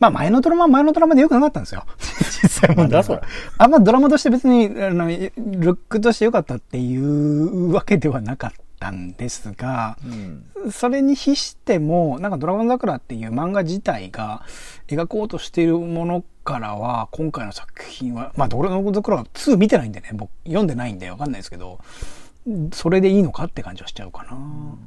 [0.00, 1.84] まあ前のドラマは前のドラマで良くなかったんですよ。
[2.42, 2.88] 実際も。
[2.88, 3.20] だそれ。
[3.58, 5.30] あんまドラマとして別に、あの、ル
[5.72, 14.42] ックとして良かったっていうわけではなかったんですが、うん、それに比しても、なんかドラゴン桜っていう漫画自体が
[14.88, 21.78] 描こうとしているものからは、今回の作品は、まあドラゴン桜は2見てないんでね、僕読んでないんでわかんないですけど、
[22.72, 24.32] それでいいのかって感じはしちゃうかな。
[24.32, 24.78] うん、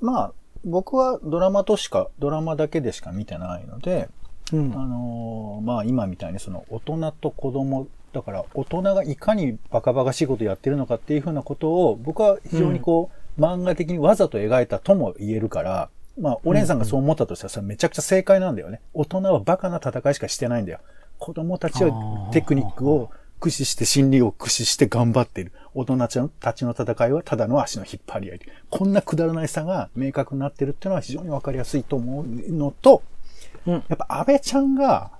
[0.00, 0.32] まあ、
[0.64, 4.08] 僕はドラマとしか、ドラマだけでしか見てないので、
[4.52, 15.88] うん、あのー、まあ今みたいにその大人と子供、だから大人がいかにバカバカしいことやってるのかっていうふうなことを僕は非常にこう、うん、漫画的にわざと描いたとも言えるから、
[16.20, 18.80] まあ、お姉さんがそう思ったとしたら、それめちゃくちゃ正解なんだよね。
[18.92, 20.80] 大人はバカな戦いしかしてないんだよ。
[21.18, 23.10] 子供たちはテクニックを
[23.40, 25.52] 駆使して、心理を駆使して頑張っている。
[25.74, 26.18] 大人たち
[26.66, 28.40] の戦いはただの足の引っ張り合い。
[28.68, 33.02] こんなくだらない差が明確になってるっていうのは非常にわかりやすいと思うのと、
[33.66, 35.12] うん、やっぱ安倍ちゃんが、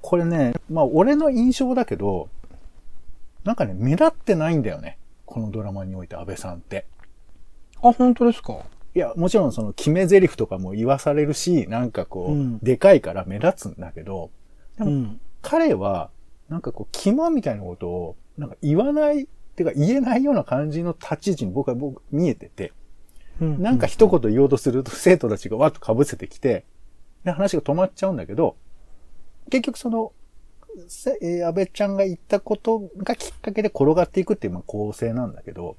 [0.00, 2.28] これね、まあ俺の印象だけど、
[3.44, 4.98] なんかね、目立ってないんだよね。
[5.26, 6.86] このドラマにおいて安倍さんって。
[7.82, 8.58] あ、本当ですか？
[8.94, 14.30] いや、もちろんその決め台詞とかも言わされるし、なんかこう、うん、でかいから目立つんだけど、
[14.78, 16.10] でも、うん、彼は、
[16.48, 22.72] なんかこう、肝みたいなことを、なんか言わない、ってか言えないような感じの立ち位置に僕は僕見えてて、
[23.40, 26.64] うん、なんか一言言おうとすると生徒たちがわっと被せてきて、
[27.24, 28.56] で、話が止まっちゃうんだけど、
[29.50, 30.12] 結局その、
[31.20, 35.76] えー、安倍ちゃんが言ったことがきっかけで転がっていくっていうまあ構成なんだけど、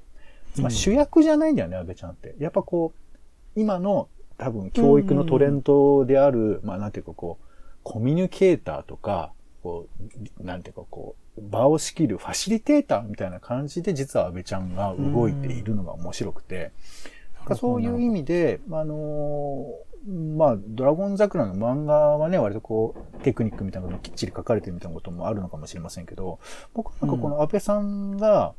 [0.58, 2.34] まあ主役じゃないんだよね、安倍ちゃんって。
[2.38, 7.44] やっぱこう、今の多分教育のトレンドである、まあなんていうかこう、
[7.82, 9.86] コミュニケーターとか、こ
[10.40, 16.72] う、なんていうかこう、場を仕切るファシリテーターみたいな感じで実は安倍ちゃんが動いているのが面白くて、
[17.56, 19.66] そういう意味で、あの
[20.06, 26.38] まあ、ドラゴン桜の漫画はね、割とこう、テクニックみたいなのがきっちり書かれてるみたいなこともあるのかもしれませんけど、
[26.74, 28.54] 僕なんかこの安倍さんが、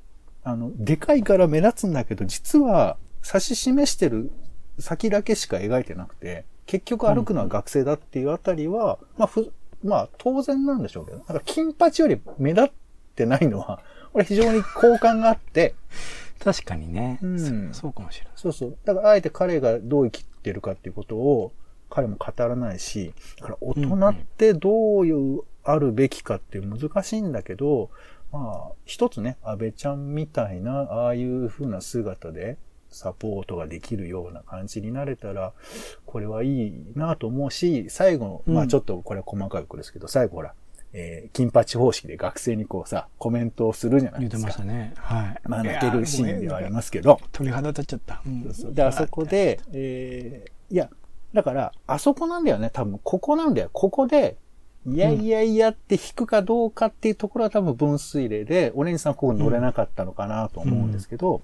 [0.45, 4.31] うん、あの、でかいから目立つんだけど、実は指し示してる
[4.79, 9.51] 先だけしか描いてなくて、結局歩くのは学生だっていうあたりは、うん、まあ、ふ、
[9.83, 12.71] まあ、当然なんでしょうけど、なんか金八より目立っ
[13.15, 13.81] てないのは、
[14.13, 15.75] これ非常に好感があって、
[16.43, 17.81] 確かにね、うんそ。
[17.81, 18.33] そうかもしれない。
[18.35, 18.77] そうそう。
[18.83, 21.51] だから、あえて彼がどう生きてるかっていうことを、
[21.89, 27.89] 彼も語らないし、だから大人ってどういうあるべきかっていう難しいんだけど、
[28.31, 32.57] まあ、一つね、安倍ちゃんみたいな、ああいう風な姿で
[32.89, 35.53] サポートができるような感じになれたら、
[36.05, 40.53] これはいいなと思うし、最後の、まあちょっとこれは細かいことですけど、最後ほら、
[40.97, 44.47] えー、金八方式で学生にこうさ、コメントをするじゃないですか。
[44.47, 44.93] 言ってましたね。
[44.95, 45.41] はい。
[45.43, 47.19] まあ泣けるシーンではありますけど。
[47.33, 48.21] 鳥肌立っちゃった。
[48.25, 50.89] うん、そうそうで、あそこで、えー、いや、
[51.33, 52.69] だから、あそこなんだよね。
[52.71, 53.69] 多分、ここなんだよ。
[53.73, 54.37] ここで、
[54.87, 61.41] いやいやいやって引くかどうかっていうところは多分分水嶺で、オレンジさんここ乗れなかったのかなと思うんですけど、うん、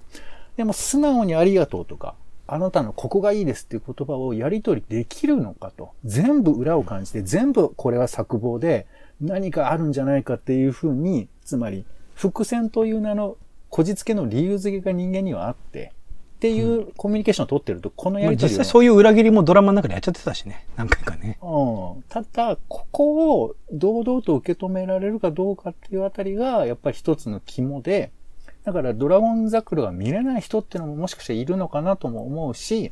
[0.56, 2.14] でも素直にありがとうとか、
[2.46, 5.90] あなたのここがいいですっていう言葉をやり取りできるのかと。
[6.04, 8.86] 全部裏を感じて、全部これは作望で、
[9.22, 13.36] 何かあるんじゃないかっていうふうに、つまり、伏線という名の
[13.70, 15.92] こじつけの理由付けが人間にはあって、
[16.36, 20.66] っていうコミュニケーションを取ってると、このやりとり、実際そういう裏切りもドラマの中でやっちゃってたしね。
[20.76, 21.38] 何回かね。
[21.40, 22.02] うん。
[22.08, 28.10] ただ、ここを堂々と受け止められるかどうかっていうあたりが、やっぱり一つの肝で、
[28.64, 32.90] だからドラゴン桜が見れない人っていうのももしかしているのかなとも思うし、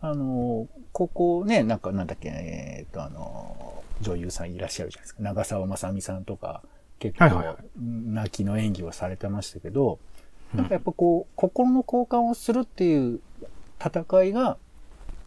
[0.00, 5.22] あの、ここね、なんかなんだっけ、えっ、と、あの、女優さんいらっしゃるじゃないですか。
[5.22, 6.62] 長澤まさみさんとか、
[6.98, 9.98] 結構、泣きの演技をされてましたけど、
[10.54, 13.20] なんかやっぱこう、心の交換をするっていう
[13.78, 14.56] 戦いが、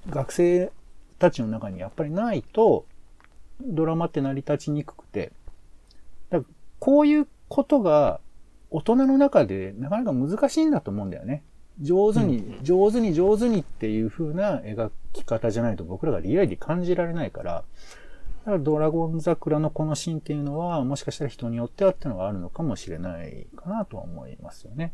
[0.09, 0.71] 学生
[1.19, 2.85] たちの中にやっぱりないと、
[3.61, 5.31] ドラマって成り立ちにくくて、
[6.29, 8.19] だからこういうことが
[8.71, 11.43] 大人の中でなかなか難しいんだと思うんだよね。
[11.79, 17.63] 上手に、上手に上手にっていう風な描き方じゃないと僕らがリアリティ感じられないから、
[18.41, 24.93] だからドラゴン桜のこのシーンっていうのは、もしかしたら人によってはっていうのがあるのかもしれないかなとは思いますよね。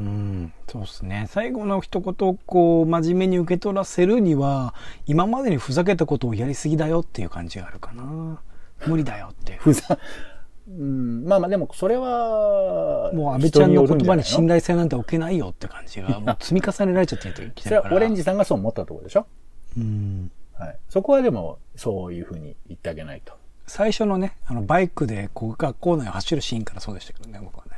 [0.00, 1.26] うん、そうですね。
[1.28, 4.74] 最後の一言をこう、真面目に受け取らせるには、
[5.06, 8.40] 今までにふざけたことをやりすぎだよっていう感じがあるかな。
[8.86, 9.58] 無理だよっていう。
[9.58, 9.98] ふざ、
[10.68, 17.78] うん、まあまあでもそれは、もう安倍ちゃんの言葉に信信頼性なんて置けないよって感じが、もう積み重ねられちゃってるそれ。
[17.78, 19.26] はオレンジさんがそう思ったところでしょ？
[19.78, 20.30] うん。
[20.58, 20.78] はい。
[20.88, 23.34] そこはでも、そういうふうに言ってあげないと。
[23.66, 27.72] 最初のね、あの、バイクでこう学校内を走るシーンからそうでしたけどね、僕はね。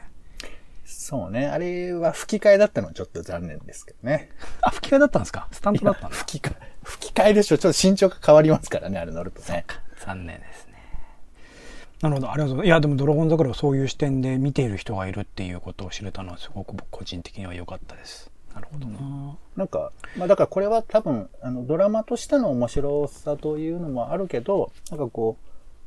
[0.85, 1.47] そうね。
[1.47, 4.31] あれは吹き替えだったのはちょっと残念ですけどね。
[4.63, 5.49] あ、吹き替えだったんですか？
[5.51, 6.17] スタントだったんだ。
[6.17, 7.59] 吹き替え、 吹き替えでしょ。
[7.59, 9.65] ちょっと身長が変わりますからね、あれ乗るとね。
[10.05, 10.75] 残念ですね。
[12.03, 12.67] なるほど、ありがとうございます。
[12.67, 18.28] いや、でもドラゴン桜をそういう視点で見ている人がいるっていうことを知れたのはすごく僕個人的には良かったです。
[18.59, 19.37] なるほどな。
[19.57, 25.37] なんか、まあだからこれは多分、あの、ドラマとしての面白さというのもあるけど、なんかこ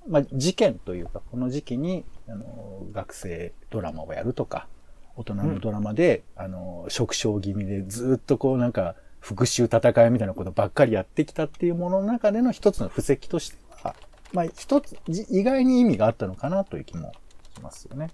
[0.07, 4.67] う、まあ事件というか、この時期に、あの、学生ドラマをやるとか、
[5.15, 13.95] 大人のドラマで、あの、食傷気味でずっとこうなんか、復讐戦いみたいなことばっかりやってきたっていうものの中での一つの布石としては、
[14.34, 17.11] まあ一つ、じ意外に意味があったのかなという気も
[17.53, 18.09] しますよね。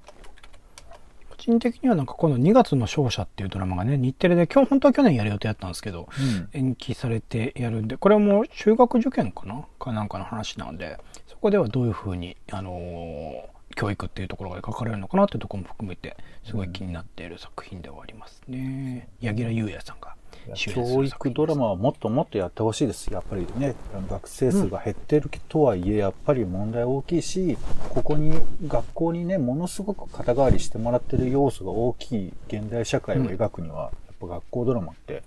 [1.47, 6.09] 個人的にはなんかこの2月の勝者っていうドラマがね、日テレで今日本当は去年やる予定だったんですけど、
[6.51, 9.65] 延期されてやるんで、これはもう中学受験かな？
[9.79, 19.07] かなんかの話なんで、そこではどういうふうに、あのー教育っていうところが書かれるのかなっていうところも含めて、すごい気になっている作品ではありますね。
[19.21, 20.15] 柳楽優弥さんが
[20.47, 23.13] いや主演す教育ドラマはもっともっとやってほしいです。
[23.13, 23.75] やっぱりね、
[24.09, 27.55] 学生数が減ってるとはいえ、やっぱり問題大きいし、
[27.89, 35.21] ここに、学校にね、ものすごく肩代わりしてもらってる要素が大きい現代社会を描くには、やっぱ学校ドラマっていっ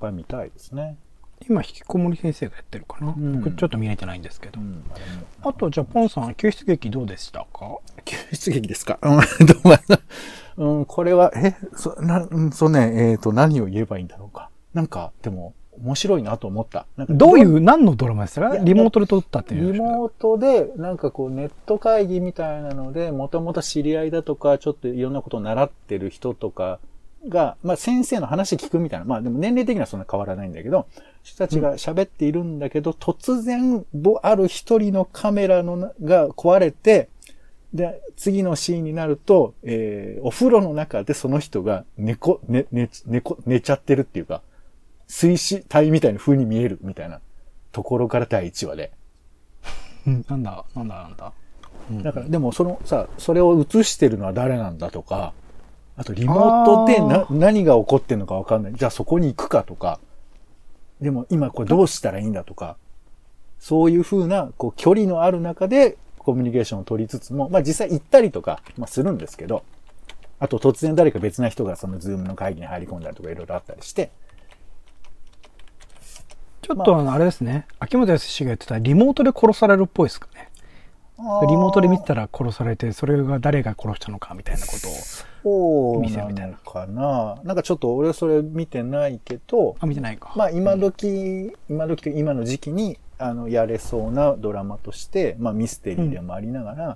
[0.00, 0.96] ぱい見たいですね。
[1.48, 3.40] 今、引きこもり先生がやってるかな、ん。
[3.42, 4.60] 僕ちょっと見れてないんですけど。
[4.60, 4.82] うん、
[5.42, 7.78] あと、じゃあ、ポンさん、救出劇どうでしたか？
[8.04, 8.98] 救出劇ですか？
[10.56, 14.50] うん、これは、え、そ、な、うんそうね、えっ、と、何を言えばいいんだろうか。
[14.74, 16.86] なんか、でも、面白いなと思った。
[17.08, 18.56] どういう、何のドラマですか？
[18.58, 19.72] リモートで撮ったっていう。
[19.72, 26.80] リモートで、なんかこうネット会議みたいなので、もともと知り合いだとか、ちょっといろんなことを習ってる人とか
[27.26, 30.86] が、まあ先生の話聞くみたいな、まあでも年齢的にはそんな変わらないんだけど、
[31.22, 37.08] 人たちが喋っているんだけど、突然、ぼ、ある一人のカメラのなが壊れて、
[37.74, 44.42] で、次のシーンになると、えー、お風呂の中でその人が寝こ、寝、寝、寝こ、寝ちゃってるっていうか、
[45.06, 47.20] 水死体みたいな風に見えるみたいな
[47.72, 48.92] ところから第1話で。
[50.06, 51.32] うんなんだ、なんだ、なんだ。
[51.90, 55.34] うんだから、でもそのさ、それを映してるのは誰なんだとか、
[55.98, 58.74] あとリモートでなあ何が起こってんのかわかんない。
[58.74, 59.98] じゃあそこに行くかとか、
[61.00, 62.76] でも今これどうしたらいいんだとか、
[63.58, 69.64] そういう風な、こう、距離のある中でコミュニケーションを取りつつも、まあ実際行ったりとか、まあするんですけど、
[70.38, 74.12] あと突然誰か別な人がそのズームの会議に入り込んだりとかいろいろあったりして、
[76.62, 77.66] ちょっとあの、あれですね。
[77.80, 80.48] 秋元康が言ってたリモートで殺されるっぽいですかね。
[81.18, 81.24] リ
[81.56, 84.92] モートで見てたら殺されて、それが誰が殺したのかみたいなことを。
[85.48, 90.32] そう見せるみたいななのかななんかちょっと俺はそれ見てないけど、あ、見てないか。
[90.36, 96.86] まあ今時、今時というか今の時期に、あの、やれそうなドラマとして、まあミステリーでもありながら、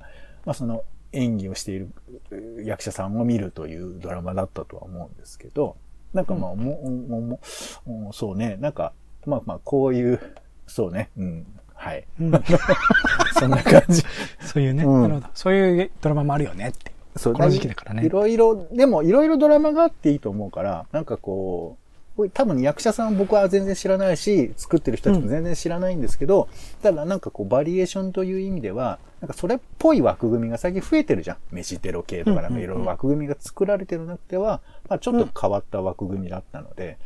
[0.44, 1.90] まあその演技をしている
[2.30, 5.76] う役者さんを見るというドラマだったとは思うんですけど、
[6.12, 7.40] なんかまあ、ももも
[7.86, 8.92] もそうね、なんか、
[9.26, 10.20] まあまあこういう、
[10.66, 12.04] そうね、うん、はい。
[12.20, 12.32] うん
[13.38, 14.02] そんな感じ。
[14.40, 15.26] そういうね、うんなるほど。
[15.34, 16.91] そういうドラマもあるよねって。
[17.16, 21.82] そうこの時期だからねいろいろ、でもいろいろドラマがあっていいと思うから、なんかこう、
[22.30, 26.48] 多分役者さん僕は全然知らないし、作ってる人たちも全然知らないんですけど、
[26.82, 31.36] ただなんかこうバリエーションという意味では、なんかそれっぽい枠組みが最近増えてるじゃん。
[31.52, 36.98] 飯テロ系とかなんかいろいろ枠組みが作られてる中では、まあちょっと変わった枠組みだったので、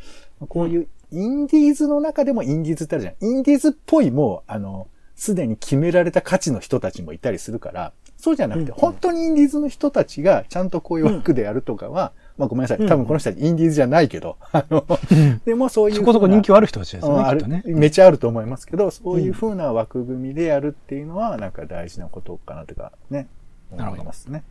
[0.49, 3.15] こういうインディーズの中でもインディーズってあるじゃん。
[3.21, 7.93] インディーズっぽいもう、あの、すでに決められた価値の人たちもいたりするから、
[8.27, 12.85] そうじゃなくて、うん本当にインディーズの人たちがちゃんとこういう枠でやるとかは、まあごめんなさい。
[12.85, 14.85] 多分この人たちインディーズじゃないけど、 あの、
[15.45, 17.63] でもそういうそこそこ人気はある人たちですよね、あるね。
[17.65, 23.27] めちゃあると思いますけど、そういう風な枠組みでやるっていうのは、なんか大事なことかなとか、ね、
[23.71, 24.43] なるほど思いますね。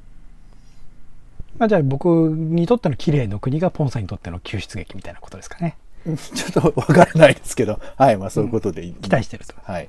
[1.59, 5.77] まあ、じゃあ僕にとっての綺麗の国がポンさんにとっての救出劇みたいなことですかね。
[6.07, 9.55] ちょっとわからないですけど、はい、まあそういうことでいい、期待してると。
[9.63, 9.89] はい。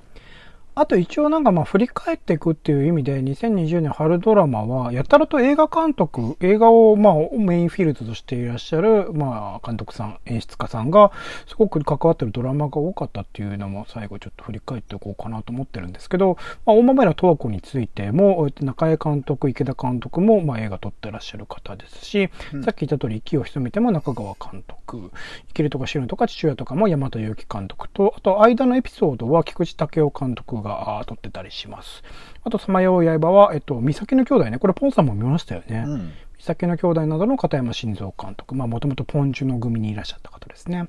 [0.79, 11.11] あと一応なんかまあ振り返っていくっていう意味で2020年春ドラマはやたらと映画監督、映画をまあメインフィールドとしていらっしゃるまあ監督さん、演出家さんが
[11.47, 22.63] すごく関わってるドラマが多かったっていうのも最後ちょっと振り返っておこうかなと思ってるんですけど、まあ大豆田十和子についてもえっと中江監督、池田監督もまあ映画撮ってらっしゃる方ですし、うん。
[22.63, 25.09] さっき言った通り息を潜めても中川監督、
[25.47, 32.03] 生きるとか死ぬとか父親とかも山田裕貴監督と、あと間のエピソードは菊池武雄監督があ撮ってたりします。
[32.43, 34.59] あと、さまよう刃は、えっと、三崎の兄弟ね。
[34.59, 35.83] これポンさんも見ましたよね。
[35.87, 36.13] うん。
[36.37, 38.55] 三崎の兄弟などの片山晋三監督。
[38.55, 40.87] まあ、もともとポンジュの組にいらっしゃった方ですね。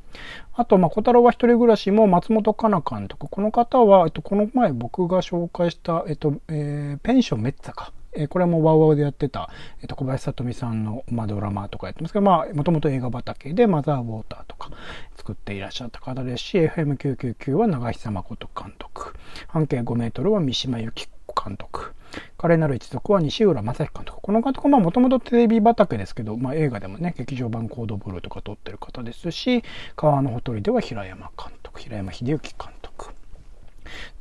[0.54, 3.28] あと、まあ、小太郎は一人暮らしも松本香奈監督。
[3.28, 7.92] この方は、えっと、この前僕が紹介した、えっと、えーペンションメッツァか。
[8.18, 9.48] えーこれはもうワウワウでやってた、
[9.80, 14.70] えっと、小林聡美さんの、まあ、ドラマとかやってますけど、まあ、もともと映画畑でマザーウォーターとか
[15.16, 19.14] 作っていらっしゃった方ですし、FM999 は長久誠監督。
[19.46, 21.94] 半径5メートルは三島由紀子監督。
[22.36, 24.20] 華麗なる一族は西浦正樹監督。
[24.20, 29.62] この監督はもともとテレビ畑ですけど、まあ、映画でもね、劇場版コードブルーとか撮ってる方ですし、
[29.96, 32.77] 川のほとりでは平山監督、平山秀幸監督。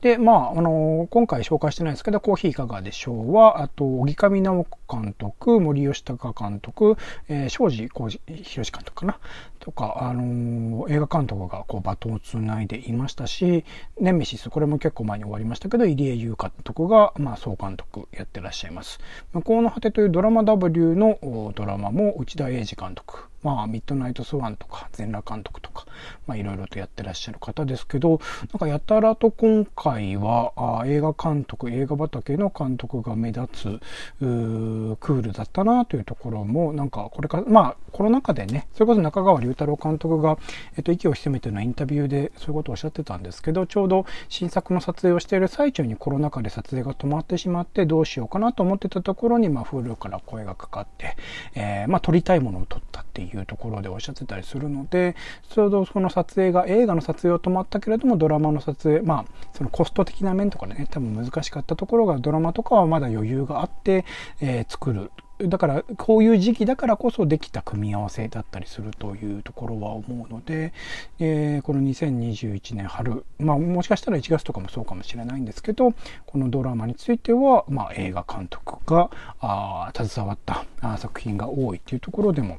[0.01, 6.97] で、まあ、あの今回紹介してないですけど、コーヒーいかがでしょうは、あと、荻上直子監督、森吉隆監督、
[7.28, 9.20] えー、庄司浩二監督かな。
[9.68, 13.65] とか、あの映画監督がこうバトンをつないでいましたし、
[13.99, 19.01] ネメシス、これも結構前に終わりましたけど、入江優監督が、まあ、総監督やってらっしゃいます。
[19.34, 23.28] 向こうの果てというドラマ W のドラマも内田英二監督。
[23.43, 25.86] まあ、ミッドナイトスワンとか、全裸監督とか、
[26.26, 28.20] まあ、いろいろとやってらっしゃる方ですけど、
[28.51, 33.80] なんかやたらと今回は、あ映画監督、映画畑の監督が目立つ、
[34.20, 40.38] クールだったなというところも、なんかこれから、まあ、コロナ禍でね、それこそ中川龍太郎監督が、
[40.78, 51.18] えっと、息を潜めてのインタビューでそういうことをおっしゃってたんですけど、ちょうど新作の撮影をしている最中にコロナ禍で撮影が止まってしまって、どうしようかなと思ってたところに、まあ、Hulu から声がかかって、
[51.55, 55.16] えーまあ、撮りたいものを撮ったっていうところでおっしゃってたりするので、
[55.49, 64.05] ちょうどその撮影が、映画の撮影は止まったけれども、ドラマの撮影、まあ、そのコスト的な面とかね、多分難しかったところが、ドラマとかはまだ余裕があって、
[64.39, 65.12] えー作る。
[65.40, 70.74] だから、こういう時期だからこそできた組み合わせだったりするというところは思うので、
[71.20, 75.94] えーこの2021年春、まあ、もしかしたら1月とかもそうかもしれないんですけど、
[76.26, 79.10] このドラマについては、まあ、映画監督が
[79.40, 82.58] あ携わったあ作品が多いっていうところでも、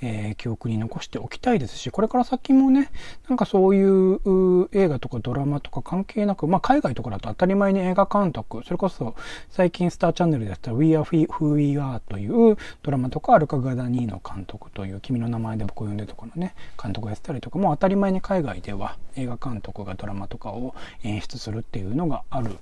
[0.00, 2.90] えー記憶に残しておきたいですし、これから先もね、
[3.28, 9.14] なんかそういう映画とかドラマとか関係なく、まあ海外とかだと当たり前に映画監督、それこそ
[9.50, 22.58] 最近スターチャンネルでやった We Are Who We Are というドラマとかアルカガダニーの監督という君の名前で僕を呼んでるところのね、監督をやってたりとかも当たり前に海外では映画監督がドラマとかを演出するっていうのがある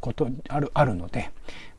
[0.00, 1.30] こと、ある、あるので、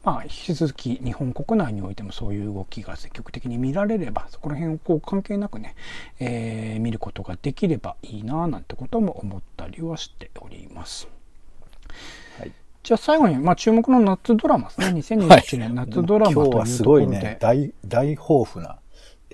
[0.03, 5.75] まあ、引き続き日本国内においてもそういう動きが積極的に見られれば、そこら辺をこう関係なくね、
[6.19, 11.07] えー見ることができればいいななんてことも思ったりはしております。
[12.37, 12.51] はい
[12.83, 14.87] じゃあ最後に、まあ注目の夏ドラマですね。
[14.99, 17.27] 2021年夏ドラマ今日とはいすごいうところで。
[17.29, 18.75] ね、大、大豊富な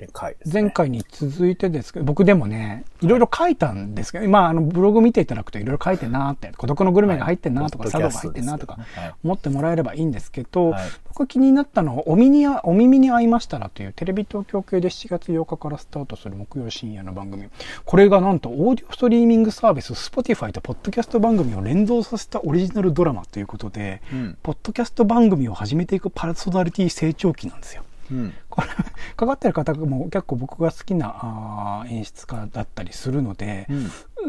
[0.08, 0.62] です、ね。
[0.62, 8.78] 前回に続いてですけど、僕でもね、いろいろ書いたんですけど、まあ、あの、ブログ見ていただくといろいろ書いてんなって、孤独のグルメが入ってんなとか、はい佐渡が入ってんなとか
[9.24, 10.90] 思ってもらえればいいんですけど、はい
[11.20, 17.50] 僕気になったのは、お耳にあ、お耳に合いましたらというテレビ東京系で7月8日からスタートする木曜深夜の番組。
[17.84, 27.84] これがなんとオーディオストリーミングサービス、Spotify とポッドキャスト番組を連動させたオリジナルドラマということで、うんポッドキャスト番組を始めていくパーソナリティ成長期なんですよ。
[28.12, 28.34] うん。
[28.50, 28.68] これ、
[29.16, 33.68] かかってる方も結構僕が好きなあー演出家だったりするので、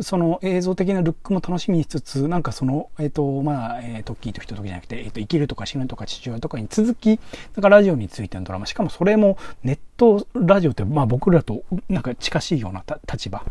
[0.03, 7.21] その映像的なルックも楽しみにしつつ、なんかその、えっ、と、まあ、えー、トッキーと人ときじゃなくて、えっ、と、生きるとか死ぬとか父親とかに続き、
[7.57, 13.45] なんかラジオについてのドラマ、しかもそれもネットラジオって、まあ僕らとなんか近しいようなた立場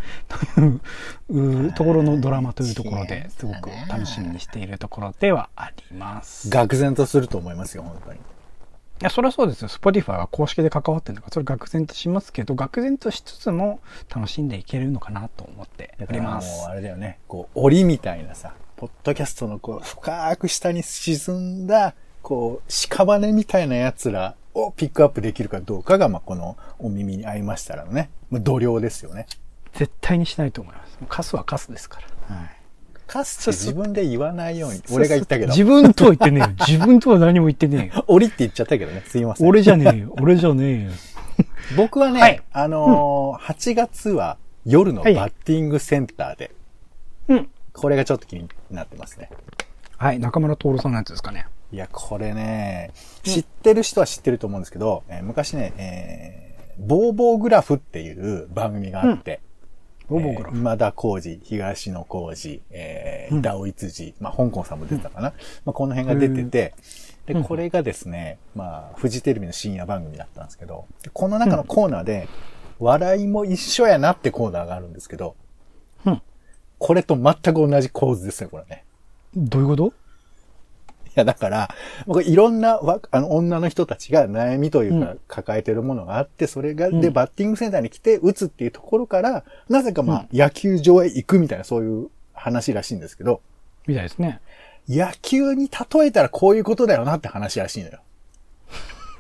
[0.55, 6.49] という うところのドラマというところですごく楽しみにしているところではあります。
[6.49, 8.19] 愕然とすると思いますよ、本当に。
[9.01, 9.69] いや、それはそうですよ。
[9.69, 13.79] Spotify は公式で関わってるのか、それ愕然としますけど、愕然としつつも
[14.13, 16.65] 楽しんでいけるのかなと思っておだからもうります。
[16.67, 29.27] あれだよね、こう、檻みたいなさ、ポッドキャストのこう、深く下に沈んだ、こう、屍みたいな奴らをピックアップできるかどうかが、まあ、このお耳に合いましたらのね、まあ、度量ですよね。
[29.75, 30.97] 絶対にしないと思います。
[31.07, 32.35] カスはカスですから。
[32.35, 32.58] はい。
[33.09, 34.83] カスって自分で言わないように。
[34.91, 35.47] 俺が言ったけど。
[35.47, 36.49] 自分とは言ってねえよ。
[36.67, 38.05] 自分とは何も言ってねえよ。
[38.07, 39.03] 折って言っちゃったけどね。
[39.07, 39.47] すいません。
[39.47, 40.13] 俺じゃねえよ。
[40.21, 40.91] 俺じゃねえよ。
[41.75, 46.51] 僕はね、はいあのー8月は夜のバッティングセンターで、
[47.29, 47.49] うん。
[47.73, 49.31] これがちょっと気になってますね。
[49.97, 50.19] はい。
[50.19, 51.47] 中村徹さんのやつですかね。
[51.71, 52.91] いや、これね、
[53.23, 59.39] 知ってる人は知ってると思うんですけど、えー昔ね、えー、ボーボーグラフっていう番組があって、
[60.09, 60.57] ボボグラフ。
[60.57, 65.33] えー今田耕司、東野耕司、えー、うん板尾一次、まあ、香港さんも出てたかな。
[65.65, 66.73] まあ、この辺が出てて、
[67.27, 72.27] で、うんこれがですね、まあ、フジテレビの深夜番組だったんですけど、この中のコーナーで、
[72.79, 75.35] 笑いも一緒やなってコーナーがあるんですけど、
[76.05, 76.21] うん。
[76.79, 78.85] これと全く同じ構図ですね、これね。
[79.35, 79.87] どういうこと？
[79.87, 79.91] い
[81.19, 81.69] や、だから、
[82.07, 93.41] 僕いろんなわあの女の人たちが悩みというかうん抱えてるものがあって、それが、うんで、バッティングセンターに来て打つっていうところから、なぜかまあ、野球場へ行くみたいなそういう話らしいんですけど、
[93.87, 94.39] みたいですね。
[94.87, 97.99] 野球に例えたらこういうことだよなって話らしいのよ。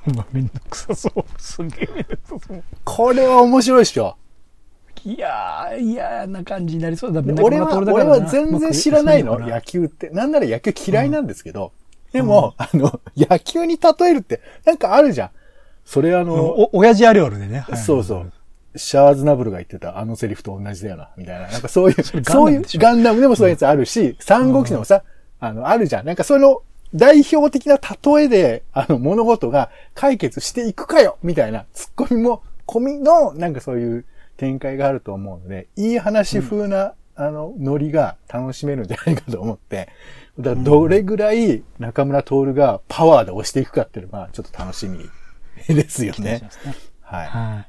[0.15, 1.23] まあ、めんどくさそう。
[1.37, 2.63] すげえめんどくさそう。
[2.83, 4.15] これは面白いっしょ。
[5.05, 7.21] いやー、嫌な感じになりそうだ。
[7.41, 10.09] 俺は、俺は全然知らないの、僕野球って。
[10.09, 11.71] なんなら野球嫌いなんですけど、
[12.13, 15.29] でも、あの、野球に例えるって、なんかあるじゃん。
[15.85, 17.59] それあの、お、親父あるあるでね。
[17.59, 18.31] はいそうそう。
[18.75, 21.47] シャーズナブルが言ってたあのセリフと同じだよな、みたいな。
[21.47, 25.03] なんかそういう、れガンダそういうガンダムでもそういうやつあるし、三国志でもさ、
[25.39, 26.05] あの、あるじゃん。
[26.05, 26.61] なんかその、
[26.93, 34.05] 代表的な例えで、あの、物事が解決していくかよみたいな、ツッコミも込みの、なんかそういう
[34.37, 39.89] 展開があると思うので、いい話風な、あの、ノリが楽しめるんじゃないかと思って、
[40.39, 45.09] だどれぐらい中村徹がパワーで押していくかっていうのが、ちょっと楽しみ
[45.75, 46.49] ですよね。
[47.01, 47.27] はい。
[47.27, 47.67] はい。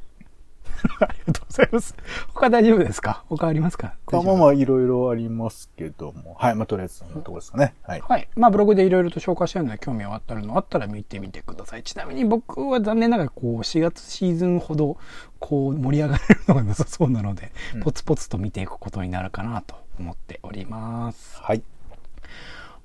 [1.00, 1.94] ありがとうございます。
[2.32, 3.22] 他大丈夫ですか？
[3.28, 3.96] 他ありますか？
[4.10, 6.34] まあまあまあ、いろいろありますけども。
[6.38, 6.54] はい。
[6.54, 7.74] まあ、とりあえずそんなところですかね。
[7.82, 8.00] はい。
[8.00, 8.28] はい。
[8.34, 11.82] まあ、ブログでいろいろと紹介してるので、興味があったのあったら見てみてください。
[11.82, 14.96] ちなみに僕は残念ながら、こう、4月シーズンほど、
[15.38, 21.38] こう、盛り上がれるのがなさそうなので、うんポツポツと見ていくことになるかなと思っております。
[21.42, 21.62] はい。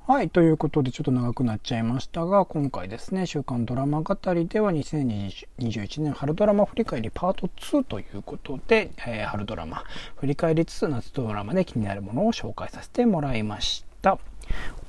[0.08, 0.30] はい。
[0.30, 9.84] ということで、ちょっと長くなっちゃいましたが、今回ですね、週刊ドラマ語りでは2021年春ドラマ振り返りパート2ということで、えー春ドラマ
[10.18, 14.20] 振り返りつつ夏ドラマで気になるものを紹介させてもらいました。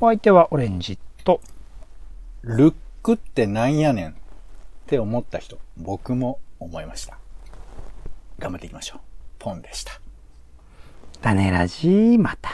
[0.03, 1.41] お相手はオレンジと、
[2.43, 4.15] ルックってなんやねんっ
[4.87, 7.17] て思った人、僕も思いました。
[8.39, 9.01] 頑張っていきましょう。
[9.39, 9.99] ポンでした。
[11.23, 12.51] 種ラジまた。